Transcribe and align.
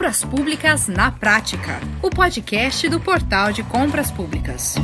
Compras 0.00 0.24
Públicas 0.24 0.88
na 0.88 1.12
Prática, 1.12 1.78
o 2.00 2.08
podcast 2.08 2.88
do 2.88 2.98
Portal 2.98 3.52
de 3.52 3.62
Compras 3.62 4.10
Públicas. 4.10 4.76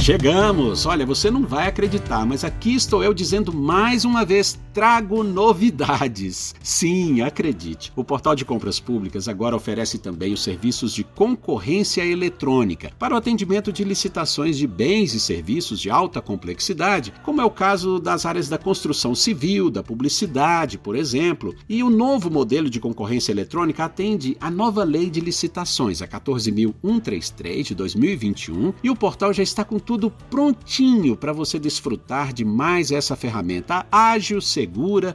Chegamos! 0.00 0.86
Olha, 0.86 1.04
você 1.04 1.30
não 1.30 1.44
vai 1.44 1.68
acreditar, 1.68 2.24
mas 2.24 2.42
aqui 2.42 2.74
estou 2.74 3.04
eu 3.04 3.12
dizendo 3.12 3.52
mais 3.52 4.06
uma 4.06 4.24
vez: 4.24 4.58
trago 4.74 5.22
novidades. 5.22 6.52
Sim, 6.60 7.20
acredite. 7.20 7.92
O 7.94 8.02
portal 8.02 8.34
de 8.34 8.44
compras 8.44 8.80
públicas 8.80 9.28
agora 9.28 9.54
oferece 9.54 9.98
também 9.98 10.32
os 10.32 10.42
serviços 10.42 10.92
de 10.92 11.04
concorrência 11.04 12.04
eletrônica 12.04 12.90
para 12.98 13.14
o 13.14 13.16
atendimento 13.16 13.72
de 13.72 13.84
licitações 13.84 14.58
de 14.58 14.66
bens 14.66 15.14
e 15.14 15.20
serviços 15.20 15.78
de 15.78 15.90
alta 15.90 16.20
complexidade, 16.20 17.14
como 17.22 17.40
é 17.40 17.44
o 17.44 17.50
caso 17.50 18.00
das 18.00 18.26
áreas 18.26 18.48
da 18.48 18.58
construção 18.58 19.14
civil, 19.14 19.70
da 19.70 19.80
publicidade, 19.80 20.76
por 20.76 20.96
exemplo. 20.96 21.54
E 21.68 21.80
o 21.80 21.88
novo 21.88 22.28
modelo 22.28 22.68
de 22.68 22.80
concorrência 22.80 23.30
eletrônica 23.30 23.84
atende 23.84 24.36
à 24.40 24.50
nova 24.50 24.82
lei 24.82 25.08
de 25.08 25.20
licitações, 25.20 26.02
a 26.02 26.08
14.133 26.08 27.62
de 27.62 27.74
2021, 27.76 28.74
e 28.82 28.90
o 28.90 28.96
portal 28.96 29.32
já 29.32 29.42
está 29.44 29.64
com 29.64 29.78
tudo 29.78 30.10
prontinho 30.28 31.16
para 31.16 31.32
você 31.32 31.60
desfrutar 31.60 32.32
de 32.32 32.44
mais 32.44 32.90
essa 32.90 33.14
ferramenta 33.14 33.86
ágil, 33.92 34.40
segura 34.40 34.63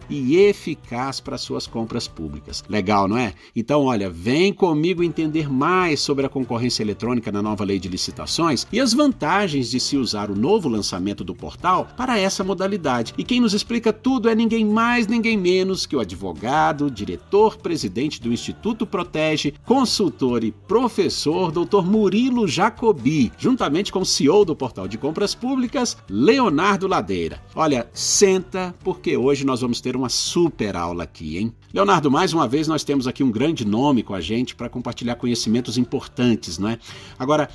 e 0.09 0.37
eficaz 0.37 1.19
para 1.19 1.37
suas 1.37 1.67
compras 1.67 2.07
públicas. 2.07 2.63
Legal, 2.67 3.07
não 3.07 3.17
é? 3.17 3.33
Então, 3.55 3.83
olha, 3.85 4.09
vem 4.09 4.53
comigo 4.53 5.03
entender 5.03 5.51
mais 5.51 5.99
sobre 5.99 6.25
a 6.25 6.29
concorrência 6.29 6.83
eletrônica 6.83 7.31
na 7.31 7.41
nova 7.41 7.63
lei 7.63 7.79
de 7.79 7.87
licitações 7.87 8.65
e 8.71 8.79
as 8.79 8.93
vantagens 8.93 9.69
de 9.69 9.79
se 9.79 9.97
usar 9.97 10.29
o 10.29 10.35
novo 10.35 10.69
lançamento 10.69 11.23
do 11.23 11.35
portal 11.35 11.87
para 11.97 12.19
essa 12.19 12.43
modalidade. 12.43 13.13
E 13.17 13.23
quem 13.23 13.39
nos 13.39 13.53
explica 13.53 13.91
tudo 13.91 14.29
é 14.29 14.35
ninguém 14.35 14.65
mais, 14.65 15.07
ninguém 15.07 15.37
menos 15.37 15.85
que 15.85 15.95
o 15.95 15.99
advogado, 15.99 16.89
diretor-presidente 16.91 18.21
do 18.21 18.31
Instituto 18.31 18.85
Protege, 18.85 19.53
consultor 19.65 20.43
e 20.43 20.51
professor, 20.51 21.51
Dr. 21.51 21.83
Murilo 21.83 22.47
Jacobi, 22.47 23.31
juntamente 23.37 23.91
com 23.91 23.99
o 23.99 24.05
CEO 24.05 24.45
do 24.45 24.55
Portal 24.55 24.87
de 24.87 24.97
Compras 24.97 25.33
Públicas, 25.35 25.97
Leonardo 26.09 26.87
Ladeira. 26.87 27.41
Olha, 27.55 27.87
senta, 27.93 28.75
porque 28.83 29.17
hoje 29.17 29.38
nós 29.45 29.61
vamos 29.61 29.81
ter 29.81 29.95
uma 29.95 30.09
super 30.09 30.75
aula 30.75 31.03
aqui, 31.03 31.37
hein? 31.37 31.53
Leonardo, 31.73 32.09
mais 32.09 32.33
uma 32.33 32.47
vez 32.47 32.67
nós 32.67 32.83
temos 32.83 33.07
aqui 33.07 33.23
um 33.23 33.31
grande 33.31 33.65
nome 33.65 34.03
com 34.03 34.13
a 34.13 34.21
gente 34.21 34.55
para 34.55 34.69
compartilhar 34.69 35.15
conhecimentos 35.15 35.77
importantes, 35.77 36.57
não 36.57 36.69
é? 36.69 36.79
Agora, 37.17 37.49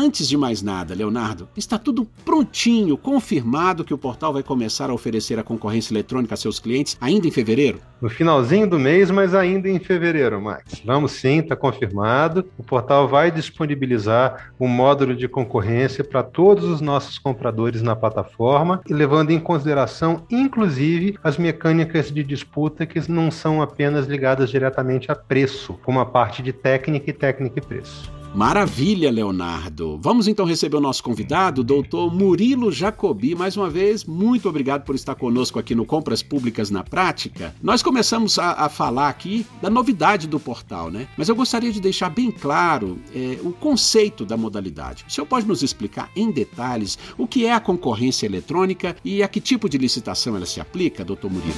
Antes 0.00 0.28
de 0.28 0.36
mais 0.36 0.62
nada, 0.62 0.94
Leonardo, 0.94 1.48
está 1.56 1.76
tudo 1.76 2.04
prontinho, 2.24 2.96
confirmado 2.96 3.82
que 3.82 3.92
o 3.92 3.98
portal 3.98 4.32
vai 4.32 4.44
começar 4.44 4.90
a 4.90 4.94
oferecer 4.94 5.40
a 5.40 5.42
concorrência 5.42 5.92
eletrônica 5.92 6.32
a 6.32 6.36
seus 6.36 6.60
clientes 6.60 6.96
ainda 7.00 7.26
em 7.26 7.32
fevereiro? 7.32 7.80
No 8.00 8.08
finalzinho 8.08 8.70
do 8.70 8.78
mês, 8.78 9.10
mas 9.10 9.34
ainda 9.34 9.68
em 9.68 9.80
fevereiro, 9.80 10.40
Max. 10.40 10.80
Vamos 10.84 11.10
sim, 11.10 11.40
está 11.40 11.56
confirmado. 11.56 12.48
O 12.56 12.62
portal 12.62 13.08
vai 13.08 13.32
disponibilizar 13.32 14.52
um 14.60 14.68
módulo 14.68 15.16
de 15.16 15.26
concorrência 15.26 16.04
para 16.04 16.22
todos 16.22 16.62
os 16.66 16.80
nossos 16.80 17.18
compradores 17.18 17.82
na 17.82 17.96
plataforma, 17.96 18.80
levando 18.88 19.32
em 19.32 19.40
consideração, 19.40 20.24
inclusive, 20.30 21.18
as 21.24 21.36
mecânicas 21.36 22.12
de 22.12 22.22
disputa 22.22 22.86
que 22.86 23.10
não 23.10 23.32
são 23.32 23.60
apenas 23.60 24.06
ligadas 24.06 24.48
diretamente 24.48 25.10
a 25.10 25.16
preço, 25.16 25.76
como 25.84 25.98
a 25.98 26.06
parte 26.06 26.40
de 26.40 26.52
técnica 26.52 27.10
e 27.10 27.12
técnica 27.12 27.58
e 27.58 27.62
preço. 27.62 28.17
Maravilha, 28.34 29.10
Leonardo. 29.10 29.98
Vamos 30.02 30.28
então 30.28 30.44
receber 30.44 30.76
o 30.76 30.80
nosso 30.80 31.02
convidado, 31.02 31.62
o 31.62 31.64
doutor 31.64 32.14
Murilo 32.14 32.70
Jacobi. 32.70 33.34
Mais 33.34 33.56
uma 33.56 33.70
vez, 33.70 34.04
muito 34.04 34.48
obrigado 34.48 34.84
por 34.84 34.94
estar 34.94 35.14
conosco 35.14 35.58
aqui 35.58 35.74
no 35.74 35.86
Compras 35.86 36.22
Públicas 36.22 36.70
na 36.70 36.84
Prática. 36.84 37.54
Nós 37.62 37.82
começamos 37.82 38.38
a, 38.38 38.52
a 38.52 38.68
falar 38.68 39.08
aqui 39.08 39.46
da 39.62 39.70
novidade 39.70 40.28
do 40.28 40.38
portal, 40.38 40.90
né? 40.90 41.08
Mas 41.16 41.28
eu 41.28 41.34
gostaria 41.34 41.72
de 41.72 41.80
deixar 41.80 42.10
bem 42.10 42.30
claro 42.30 42.98
é, 43.14 43.38
o 43.42 43.50
conceito 43.50 44.24
da 44.24 44.36
modalidade. 44.36 45.04
O 45.08 45.10
senhor 45.10 45.26
pode 45.26 45.48
nos 45.48 45.62
explicar 45.62 46.10
em 46.14 46.30
detalhes 46.30 46.98
o 47.16 47.26
que 47.26 47.46
é 47.46 47.52
a 47.52 47.60
concorrência 47.60 48.26
eletrônica 48.26 48.94
e 49.04 49.22
a 49.22 49.28
que 49.28 49.40
tipo 49.40 49.68
de 49.68 49.78
licitação 49.78 50.36
ela 50.36 50.46
se 50.46 50.60
aplica, 50.60 51.04
doutor 51.04 51.30
Murilo? 51.30 51.54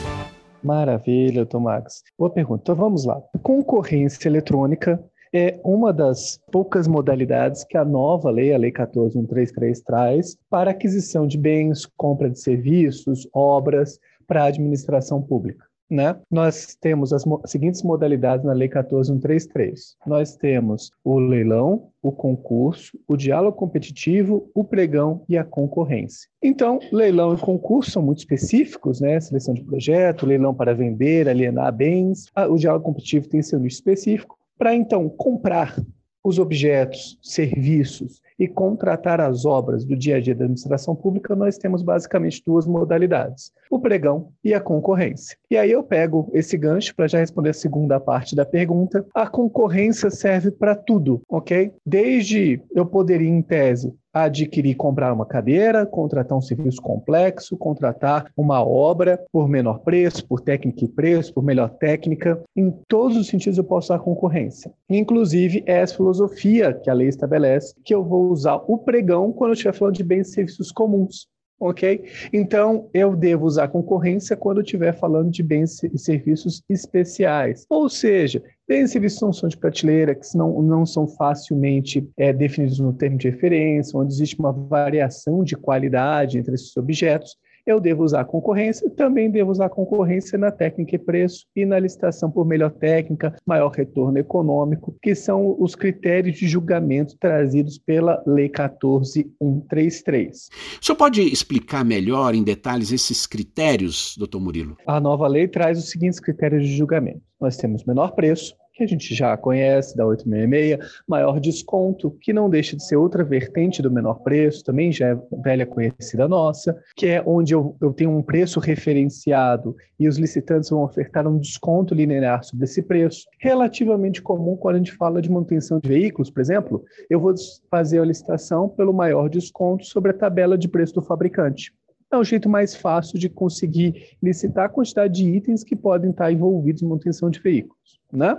Maravilha, 0.62 1.44
Tomax. 1.44 2.04
Boa 2.18 2.30
pergunta. 2.30 2.62
Então 2.62 2.76
vamos 2.76 3.04
lá. 3.04 3.20
Concorrência 3.42 4.28
eletrônica 4.28 5.02
é 5.32 5.60
uma 5.64 5.92
das 5.92 6.40
poucas 6.50 6.88
modalidades 6.88 7.64
que 7.64 7.76
a 7.76 7.84
nova 7.84 8.30
lei, 8.30 8.52
a 8.52 8.58
Lei 8.58 8.72
14133, 8.72 9.80
traz 9.82 10.36
para 10.48 10.70
aquisição 10.70 11.26
de 11.26 11.38
bens, 11.38 11.86
compra 11.96 12.28
de 12.28 12.40
serviços, 12.40 13.28
obras 13.32 13.98
para 14.26 14.44
a 14.44 14.46
administração 14.46 15.22
pública. 15.22 15.64
Né? 15.88 16.16
Nós 16.30 16.76
temos 16.80 17.12
as 17.12 17.24
mo 17.24 17.42
seguintes 17.44 17.82
modalidades 17.82 18.46
na 18.46 18.52
Lei 18.52 18.68
14133. 18.68 19.96
Nós 20.06 20.36
temos 20.36 20.92
o 21.02 21.18
leilão, 21.18 21.88
o 22.00 22.12
concurso, 22.12 22.96
o 23.08 23.16
diálogo 23.16 23.56
competitivo, 23.56 24.48
o 24.54 24.62
pregão 24.62 25.24
e 25.28 25.36
a 25.36 25.42
concorrência. 25.42 26.28
Então, 26.40 26.78
leilão 26.92 27.34
e 27.34 27.38
concurso 27.38 27.90
são 27.90 28.02
muito 28.02 28.18
específicos, 28.18 29.00
né? 29.00 29.18
Seleção 29.18 29.52
de 29.52 29.64
projeto, 29.64 30.26
leilão 30.26 30.54
para 30.54 30.74
vender, 30.74 31.28
alienar 31.28 31.74
bens. 31.74 32.26
Ah, 32.36 32.46
o 32.46 32.56
diálogo 32.56 32.84
competitivo 32.84 33.28
tem 33.28 33.42
seu 33.42 33.58
nicho 33.58 33.74
específico. 33.74 34.38
Para 34.60 34.74
então 34.74 35.08
comprar 35.08 35.74
os 36.22 36.38
objetos, 36.38 37.18
serviços 37.22 38.20
e 38.38 38.46
contratar 38.46 39.18
as 39.18 39.46
obras 39.46 39.86
do 39.86 39.96
dia 39.96 40.16
a 40.16 40.20
dia 40.20 40.34
da 40.34 40.44
administração 40.44 40.94
pública, 40.94 41.34
nós 41.34 41.56
temos 41.56 41.82
basicamente 41.82 42.42
duas 42.44 42.66
modalidades: 42.66 43.52
o 43.70 43.80
pregão 43.80 44.28
e 44.44 44.52
a 44.52 44.60
concorrência. 44.60 45.34
E 45.50 45.56
aí 45.56 45.70
eu 45.70 45.82
pego 45.82 46.30
esse 46.34 46.58
gancho 46.58 46.94
para 46.94 47.08
já 47.08 47.18
responder 47.18 47.48
a 47.48 47.54
segunda 47.54 47.98
parte 47.98 48.36
da 48.36 48.44
pergunta. 48.44 49.02
A 49.14 49.26
concorrência 49.26 50.10
serve 50.10 50.50
para 50.50 50.76
tudo, 50.76 51.22
ok? 51.26 51.72
Desde 51.86 52.62
eu 52.74 52.84
poderia, 52.84 53.30
em 53.30 53.40
tese, 53.40 53.94
adquirir, 54.12 54.74
comprar 54.74 55.12
uma 55.12 55.26
cadeira, 55.26 55.86
contratar 55.86 56.36
um 56.36 56.40
serviço 56.40 56.80
complexo, 56.80 57.56
contratar 57.56 58.30
uma 58.36 58.62
obra 58.62 59.22
por 59.32 59.48
menor 59.48 59.80
preço, 59.80 60.26
por 60.26 60.40
técnica 60.40 60.84
e 60.84 60.88
preço, 60.88 61.32
por 61.32 61.42
melhor 61.42 61.70
técnica. 61.70 62.42
Em 62.56 62.70
todos 62.88 63.16
os 63.16 63.26
sentidos 63.26 63.58
eu 63.58 63.64
posso 63.64 63.92
usar 63.92 64.02
concorrência. 64.02 64.72
Inclusive, 64.88 65.62
é 65.66 65.80
essa 65.80 65.96
filosofia 65.96 66.72
que 66.74 66.90
a 66.90 66.94
lei 66.94 67.08
estabelece 67.08 67.74
que 67.84 67.94
eu 67.94 68.04
vou 68.04 68.30
usar 68.30 68.62
o 68.66 68.78
pregão 68.78 69.32
quando 69.32 69.50
eu 69.50 69.54
estiver 69.54 69.72
falando 69.72 69.94
de 69.94 70.04
bens 70.04 70.28
e 70.28 70.32
serviços 70.32 70.72
comuns 70.72 71.28
ok? 71.60 72.02
Então, 72.32 72.88
eu 72.94 73.14
devo 73.14 73.44
usar 73.44 73.68
concorrência 73.68 74.34
quando 74.34 74.62
estiver 74.62 74.92
falando 74.98 75.30
de 75.30 75.42
bens 75.42 75.82
e 75.84 75.98
serviços 75.98 76.62
especiais. 76.68 77.66
Ou 77.68 77.88
seja, 77.88 78.42
bens 78.66 78.84
e 78.84 78.92
serviços 78.92 79.20
não 79.20 79.32
são 79.32 79.48
de 79.48 79.58
prateleira, 79.58 80.14
que 80.14 80.26
não, 80.34 80.62
não 80.62 80.86
são 80.86 81.06
facilmente 81.06 82.08
é, 82.16 82.32
definidos 82.32 82.80
no 82.80 82.94
termo 82.94 83.18
de 83.18 83.28
referência, 83.28 83.98
onde 83.98 84.14
existe 84.14 84.38
uma 84.38 84.52
variação 84.52 85.44
de 85.44 85.54
qualidade 85.54 86.38
entre 86.38 86.54
esses 86.54 86.74
objetos 86.76 87.36
eu 87.70 87.80
devo 87.80 88.04
usar 88.04 88.24
concorrência, 88.24 88.88
também 88.90 89.30
devo 89.30 89.50
usar 89.50 89.68
concorrência 89.68 90.38
na 90.38 90.50
técnica 90.50 90.96
e 90.96 90.98
preço 90.98 91.46
e 91.54 91.64
na 91.64 91.78
licitação 91.78 92.30
por 92.30 92.44
melhor 92.44 92.70
técnica, 92.70 93.34
maior 93.46 93.70
retorno 93.70 94.18
econômico, 94.18 94.96
que 95.02 95.14
são 95.14 95.56
os 95.58 95.74
critérios 95.74 96.36
de 96.36 96.48
julgamento 96.48 97.16
trazidos 97.18 97.78
pela 97.78 98.22
Lei 98.26 98.48
14133. 98.48 100.48
O 100.80 100.84
senhor 100.84 100.96
pode 100.96 101.22
explicar 101.22 101.84
melhor 101.84 102.34
em 102.34 102.42
detalhes 102.42 102.92
esses 102.92 103.26
critérios, 103.26 104.14
doutor 104.18 104.40
Murilo? 104.40 104.76
A 104.86 105.00
nova 105.00 105.28
lei 105.28 105.48
traz 105.48 105.78
os 105.78 105.90
seguintes 105.90 106.20
critérios 106.20 106.66
de 106.66 106.76
julgamento. 106.76 107.22
Nós 107.40 107.56
temos 107.56 107.84
menor 107.84 108.12
preço, 108.12 108.54
que 108.80 108.84
a 108.84 108.88
gente 108.88 109.14
já 109.14 109.36
conhece, 109.36 109.94
da 109.94 110.06
866, 110.06 111.02
maior 111.06 111.38
desconto, 111.38 112.16
que 112.20 112.32
não 112.32 112.48
deixa 112.48 112.76
de 112.76 112.84
ser 112.84 112.96
outra 112.96 113.22
vertente 113.22 113.82
do 113.82 113.90
menor 113.90 114.20
preço, 114.22 114.64
também 114.64 114.90
já 114.90 115.08
é 115.08 115.18
velha 115.42 115.66
conhecida 115.66 116.26
nossa, 116.26 116.74
que 116.96 117.06
é 117.06 117.22
onde 117.26 117.54
eu, 117.54 117.76
eu 117.80 117.92
tenho 117.92 118.10
um 118.10 118.22
preço 118.22 118.58
referenciado 118.58 119.76
e 119.98 120.08
os 120.08 120.16
licitantes 120.16 120.70
vão 120.70 120.82
ofertar 120.82 121.28
um 121.28 121.38
desconto 121.38 121.94
linear 121.94 122.42
sobre 122.42 122.64
esse 122.64 122.82
preço. 122.82 123.26
Relativamente 123.38 124.22
comum 124.22 124.56
quando 124.56 124.76
a 124.76 124.78
gente 124.78 124.92
fala 124.92 125.20
de 125.20 125.30
manutenção 125.30 125.78
de 125.78 125.88
veículos, 125.88 126.30
por 126.30 126.40
exemplo, 126.40 126.82
eu 127.10 127.20
vou 127.20 127.34
fazer 127.70 128.00
a 128.00 128.04
licitação 128.04 128.68
pelo 128.68 128.94
maior 128.94 129.28
desconto 129.28 129.84
sobre 129.84 130.12
a 130.12 130.14
tabela 130.14 130.56
de 130.56 130.68
preço 130.68 130.94
do 130.94 131.02
fabricante 131.02 131.70
é 132.10 132.16
o 132.16 132.24
jeito 132.24 132.48
mais 132.48 132.74
fácil 132.74 133.18
de 133.18 133.28
conseguir 133.28 134.16
licitar 134.22 134.66
a 134.66 134.68
quantidade 134.68 135.14
de 135.14 135.28
itens 135.28 135.62
que 135.62 135.76
podem 135.76 136.10
estar 136.10 136.30
envolvidos 136.32 136.82
em 136.82 136.86
manutenção 136.86 137.30
de 137.30 137.40
veículos. 137.40 138.00
Né? 138.12 138.36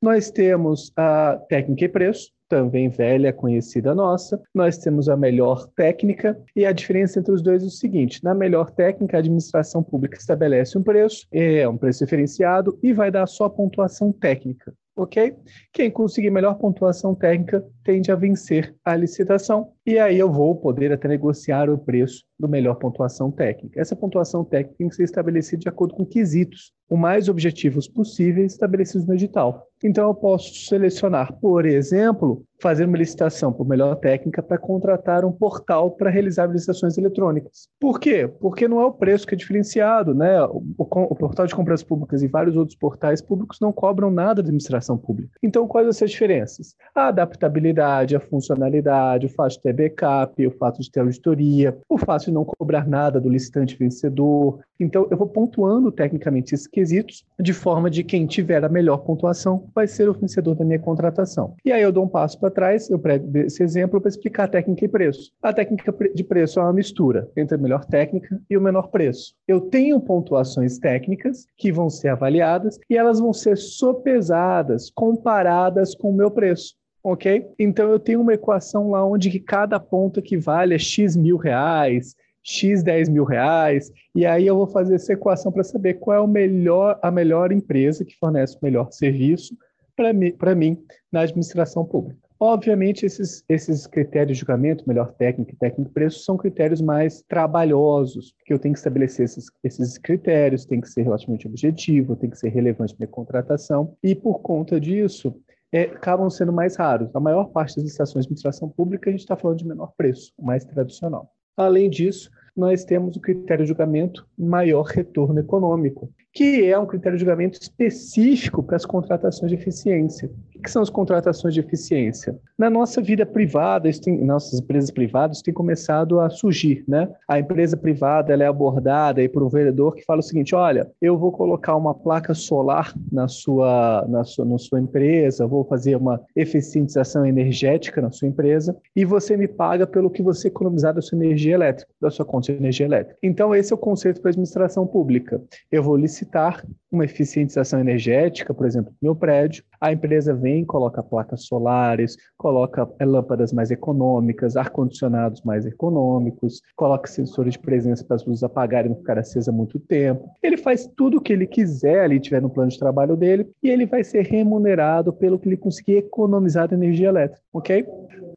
Nós 0.00 0.30
temos 0.30 0.92
a 0.96 1.36
técnica 1.48 1.84
e 1.84 1.88
preço, 1.88 2.32
também 2.48 2.88
velha, 2.88 3.32
conhecida 3.32 3.94
nossa. 3.94 4.40
Nós 4.52 4.76
temos 4.78 5.08
a 5.08 5.16
melhor 5.16 5.68
técnica 5.76 6.36
e 6.56 6.66
a 6.66 6.72
diferença 6.72 7.20
entre 7.20 7.32
os 7.32 7.42
dois 7.42 7.62
é 7.62 7.66
o 7.66 7.70
seguinte: 7.70 8.24
na 8.24 8.34
melhor 8.34 8.70
técnica, 8.70 9.16
a 9.16 9.20
administração 9.20 9.82
pública 9.82 10.18
estabelece 10.18 10.76
um 10.76 10.82
preço, 10.82 11.26
é 11.30 11.68
um 11.68 11.76
preço 11.76 12.04
diferenciado 12.04 12.76
e 12.82 12.92
vai 12.92 13.10
dar 13.10 13.26
só 13.26 13.48
pontuação 13.48 14.10
técnica 14.10 14.74
ok? 15.02 15.34
Quem 15.72 15.90
conseguir 15.90 16.30
melhor 16.30 16.54
pontuação 16.54 17.14
técnica 17.14 17.64
tende 17.82 18.10
a 18.10 18.14
vencer 18.14 18.74
a 18.84 18.94
licitação. 18.94 19.72
E 19.90 19.98
aí 19.98 20.18
eu 20.18 20.30
vou 20.30 20.54
poder 20.54 20.92
até 20.92 21.08
negociar 21.08 21.68
o 21.68 21.76
preço 21.76 22.24
do 22.38 22.48
melhor 22.48 22.76
pontuação 22.76 23.30
técnica. 23.30 23.80
Essa 23.80 23.96
pontuação 23.96 24.44
técnica 24.44 24.76
tem 24.78 24.88
que 24.88 24.94
ser 24.94 25.02
estabelecida 25.02 25.60
de 25.60 25.68
acordo 25.68 25.94
com 25.94 26.06
quesitos, 26.06 26.72
o 26.88 26.96
mais 26.96 27.28
objetivos 27.28 27.86
possíveis 27.86 28.52
estabelecidos 28.52 29.06
no 29.06 29.14
edital. 29.14 29.66
Então, 29.82 30.08
eu 30.08 30.14
posso 30.14 30.52
selecionar, 30.66 31.32
por 31.40 31.64
exemplo, 31.64 32.44
fazer 32.60 32.84
uma 32.84 32.98
licitação 32.98 33.52
por 33.52 33.66
melhor 33.66 33.94
técnica 33.96 34.42
para 34.42 34.58
contratar 34.58 35.24
um 35.24 35.32
portal 35.32 35.92
para 35.92 36.10
realizar 36.10 36.46
licitações 36.46 36.98
eletrônicas. 36.98 37.68
Por 37.80 37.98
quê? 37.98 38.28
Porque 38.28 38.68
não 38.68 38.80
é 38.80 38.84
o 38.84 38.92
preço 38.92 39.26
que 39.26 39.34
é 39.34 39.38
diferenciado, 39.38 40.14
né? 40.14 40.42
O, 40.42 40.62
o, 40.76 41.14
portal 41.14 41.46
de 41.46 41.54
compras 41.54 41.82
públicas 41.82 42.22
e 42.22 42.28
vários 42.28 42.56
outros 42.56 42.76
portais 42.76 43.22
públicos 43.22 43.58
não 43.60 43.72
cobram 43.72 44.10
nada 44.10 44.34
da 44.34 44.40
administração 44.42 44.98
pública. 44.98 45.32
Então, 45.42 45.66
quais 45.66 45.96
são 45.96 46.04
as 46.04 46.10
diferenças? 46.10 46.74
A 46.94 47.08
adaptabilidade, 47.08 48.16
a 48.16 48.20
funcionalidade, 48.20 49.26
o 49.26 49.48
de 49.48 49.60
ter 49.62 49.72
backup, 49.80 50.46
o 50.46 50.50
fato 50.50 50.80
de 50.80 50.90
ter 50.90 51.00
auditoria, 51.00 51.76
o 51.88 51.96
fato 51.96 52.26
de 52.26 52.32
não 52.32 52.44
cobrar 52.44 52.86
nada 52.86 53.20
do 53.20 53.28
licitante 53.28 53.76
vencedor. 53.76 54.60
Então, 54.78 55.06
eu 55.10 55.16
vou 55.16 55.26
pontuando 55.26 55.90
tecnicamente 55.90 56.54
esses 56.54 56.66
quesitos 56.66 57.24
de 57.38 57.52
forma 57.52 57.90
de 57.90 58.04
quem 58.04 58.26
tiver 58.26 58.64
a 58.64 58.68
melhor 58.68 58.98
pontuação 58.98 59.68
vai 59.74 59.86
ser 59.86 60.08
o 60.08 60.14
vencedor 60.14 60.54
da 60.54 60.64
minha 60.64 60.78
contratação. 60.78 61.54
E 61.64 61.72
aí 61.72 61.82
eu 61.82 61.92
dou 61.92 62.04
um 62.04 62.08
passo 62.08 62.38
para 62.38 62.50
trás, 62.50 62.90
eu 62.90 62.98
prego 62.98 63.38
esse 63.38 63.62
exemplo 63.62 64.00
para 64.00 64.08
explicar 64.08 64.44
a 64.44 64.48
técnica 64.48 64.84
e 64.84 64.88
preço. 64.88 65.30
A 65.42 65.52
técnica 65.52 65.94
de 66.14 66.24
preço 66.24 66.58
é 66.58 66.62
uma 66.62 66.72
mistura 66.72 67.28
entre 67.36 67.54
a 67.54 67.58
melhor 67.58 67.84
técnica 67.84 68.40
e 68.48 68.56
o 68.56 68.60
menor 68.60 68.88
preço. 68.88 69.34
Eu 69.46 69.60
tenho 69.60 70.00
pontuações 70.00 70.78
técnicas 70.78 71.46
que 71.56 71.72
vão 71.72 71.88
ser 71.90 72.08
avaliadas 72.08 72.78
e 72.88 72.96
elas 72.96 73.20
vão 73.20 73.32
ser 73.32 73.56
sopesadas, 73.56 74.90
comparadas 74.90 75.94
com 75.94 76.10
o 76.10 76.16
meu 76.16 76.30
preço 76.30 76.79
ok? 77.02 77.46
Então 77.58 77.90
eu 77.90 77.98
tenho 77.98 78.20
uma 78.20 78.34
equação 78.34 78.90
lá 78.90 79.04
onde 79.04 79.30
que 79.30 79.40
cada 79.40 79.78
ponto 79.80 80.20
equivale 80.20 80.74
a 80.74 80.78
x 80.78 81.16
mil 81.16 81.36
reais, 81.36 82.14
x 82.42 82.82
10 82.82 83.08
mil 83.08 83.24
reais, 83.24 83.92
e 84.14 84.24
aí 84.24 84.46
eu 84.46 84.56
vou 84.56 84.66
fazer 84.66 84.94
essa 84.94 85.12
equação 85.12 85.52
para 85.52 85.62
saber 85.62 85.94
qual 85.94 86.16
é 86.16 86.20
o 86.20 86.26
melhor, 86.26 86.98
a 87.02 87.10
melhor 87.10 87.52
empresa 87.52 88.04
que 88.04 88.16
fornece 88.16 88.56
o 88.56 88.64
melhor 88.64 88.90
serviço 88.90 89.56
para 89.94 90.12
mim, 90.12 90.34
mim 90.56 90.78
na 91.12 91.20
administração 91.20 91.84
pública. 91.84 92.18
Obviamente, 92.42 93.04
esses, 93.04 93.44
esses 93.46 93.86
critérios 93.86 94.38
de 94.38 94.40
julgamento, 94.40 94.88
melhor 94.88 95.12
técnica 95.12 95.52
e 95.52 95.56
técnico 95.56 95.92
preço, 95.92 96.20
são 96.20 96.38
critérios 96.38 96.80
mais 96.80 97.20
trabalhosos, 97.28 98.32
porque 98.32 98.54
eu 98.54 98.58
tenho 98.58 98.72
que 98.72 98.78
estabelecer 98.78 99.26
esses, 99.26 99.50
esses 99.62 99.98
critérios, 99.98 100.64
tem 100.64 100.80
que 100.80 100.88
ser 100.88 101.02
relativamente 101.02 101.46
objetivo, 101.46 102.16
tem 102.16 102.30
que 102.30 102.38
ser 102.38 102.48
relevante 102.48 102.96
para 102.96 103.04
a 103.04 103.10
contratação, 103.10 103.94
e 104.02 104.14
por 104.14 104.40
conta 104.40 104.80
disso, 104.80 105.34
é, 105.72 105.82
acabam 105.82 106.28
sendo 106.28 106.52
mais 106.52 106.76
raros. 106.76 107.14
A 107.14 107.20
maior 107.20 107.50
parte 107.50 107.76
das 107.76 107.84
licitações 107.84 108.24
de 108.24 108.28
administração 108.28 108.68
pública, 108.68 109.08
a 109.08 109.12
gente 109.12 109.20
está 109.20 109.36
falando 109.36 109.58
de 109.58 109.66
menor 109.66 109.92
preço, 109.96 110.32
mais 110.38 110.64
tradicional. 110.64 111.32
Além 111.56 111.88
disso, 111.90 112.30
nós 112.56 112.84
temos 112.84 113.16
o 113.16 113.20
critério 113.20 113.64
de 113.64 113.68
julgamento 113.68 114.26
maior 114.38 114.82
retorno 114.82 115.38
econômico, 115.38 116.10
que 116.32 116.64
é 116.64 116.78
um 116.78 116.86
critério 116.86 117.16
de 117.16 117.24
julgamento 117.24 117.60
específico 117.60 118.62
para 118.62 118.76
as 118.76 118.84
contratações 118.84 119.50
de 119.50 119.56
eficiência. 119.56 120.30
O 120.60 120.62
que 120.62 120.70
são 120.70 120.82
as 120.82 120.90
contratações 120.90 121.54
de 121.54 121.60
eficiência? 121.60 122.38
Na 122.58 122.68
nossa 122.68 123.00
vida 123.00 123.24
privada, 123.24 123.90
tem, 123.98 124.22
nossas 124.22 124.60
empresas 124.60 124.90
privadas 124.90 125.40
têm 125.40 125.54
começado 125.54 126.20
a 126.20 126.28
surgir, 126.28 126.84
né? 126.86 127.08
A 127.26 127.38
empresa 127.38 127.78
privada 127.78 128.34
ela 128.34 128.44
é 128.44 128.46
abordada 128.46 129.22
aí 129.22 129.28
por 129.28 129.42
um 129.42 129.48
vendedor 129.48 129.94
que 129.94 130.04
fala 130.04 130.20
o 130.20 130.22
seguinte: 130.22 130.54
olha, 130.54 130.86
eu 131.00 131.16
vou 131.16 131.32
colocar 131.32 131.74
uma 131.76 131.94
placa 131.94 132.34
solar 132.34 132.92
na 133.10 133.26
sua, 133.26 134.04
na 134.06 134.22
sua, 134.22 134.44
na 134.44 134.58
sua 134.58 134.78
empresa, 134.78 135.46
vou 135.46 135.64
fazer 135.64 135.96
uma 135.96 136.20
eficientização 136.36 137.24
energética 137.24 138.02
na 138.02 138.10
sua 138.10 138.28
empresa 138.28 138.76
e 138.94 139.02
você 139.02 139.38
me 139.38 139.48
paga 139.48 139.86
pelo 139.86 140.10
que 140.10 140.22
você 140.22 140.48
economizar 140.48 140.92
da 140.92 141.00
sua 141.00 141.16
energia 141.16 141.54
elétrica, 141.54 141.90
da 141.98 142.10
sua 142.10 142.26
conta 142.26 142.52
de 142.52 142.58
energia 142.58 142.84
elétrica. 142.84 143.18
Então, 143.22 143.54
esse 143.54 143.72
é 143.72 143.74
o 143.74 143.78
conceito 143.78 144.20
para 144.20 144.28
a 144.28 144.32
administração 144.32 144.86
pública. 144.86 145.40
Eu 145.72 145.82
vou 145.82 145.96
licitar 145.96 146.62
uma 146.92 147.06
eficientização 147.06 147.80
energética, 147.80 148.52
por 148.52 148.66
exemplo, 148.66 148.92
no 149.00 149.08
meu 149.08 149.16
prédio, 149.16 149.64
a 149.80 149.92
empresa 149.92 150.34
vem, 150.34 150.64
coloca 150.64 151.02
placas 151.02 151.44
solares, 151.44 152.16
coloca 152.36 152.88
eh, 152.98 153.04
lâmpadas 153.04 153.52
mais 153.52 153.70
econômicas, 153.70 154.56
ar-condicionados 154.56 155.42
mais 155.42 155.64
econômicos, 155.64 156.60
coloca 156.76 157.08
sensores 157.08 157.54
de 157.54 157.60
presença 157.60 158.04
para 158.04 158.16
as 158.16 158.26
luzes 158.26 158.42
apagarem 158.42 158.90
e 158.90 158.94
não 158.94 159.00
ficar 159.00 159.18
acesa 159.18 159.50
muito 159.50 159.78
tempo. 159.78 160.28
Ele 160.42 160.56
faz 160.56 160.86
tudo 160.96 161.16
o 161.16 161.20
que 161.20 161.32
ele 161.32 161.46
quiser 161.46 162.00
ali, 162.00 162.20
tiver 162.20 162.42
no 162.42 162.50
plano 162.50 162.70
de 162.70 162.78
trabalho 162.78 163.16
dele, 163.16 163.48
e 163.62 163.70
ele 163.70 163.86
vai 163.86 164.04
ser 164.04 164.26
remunerado 164.26 165.12
pelo 165.12 165.38
que 165.38 165.48
ele 165.48 165.56
conseguir 165.56 165.96
economizar 165.96 166.68
de 166.68 166.74
energia 166.74 167.08
elétrica, 167.08 167.42
ok? 167.52 167.86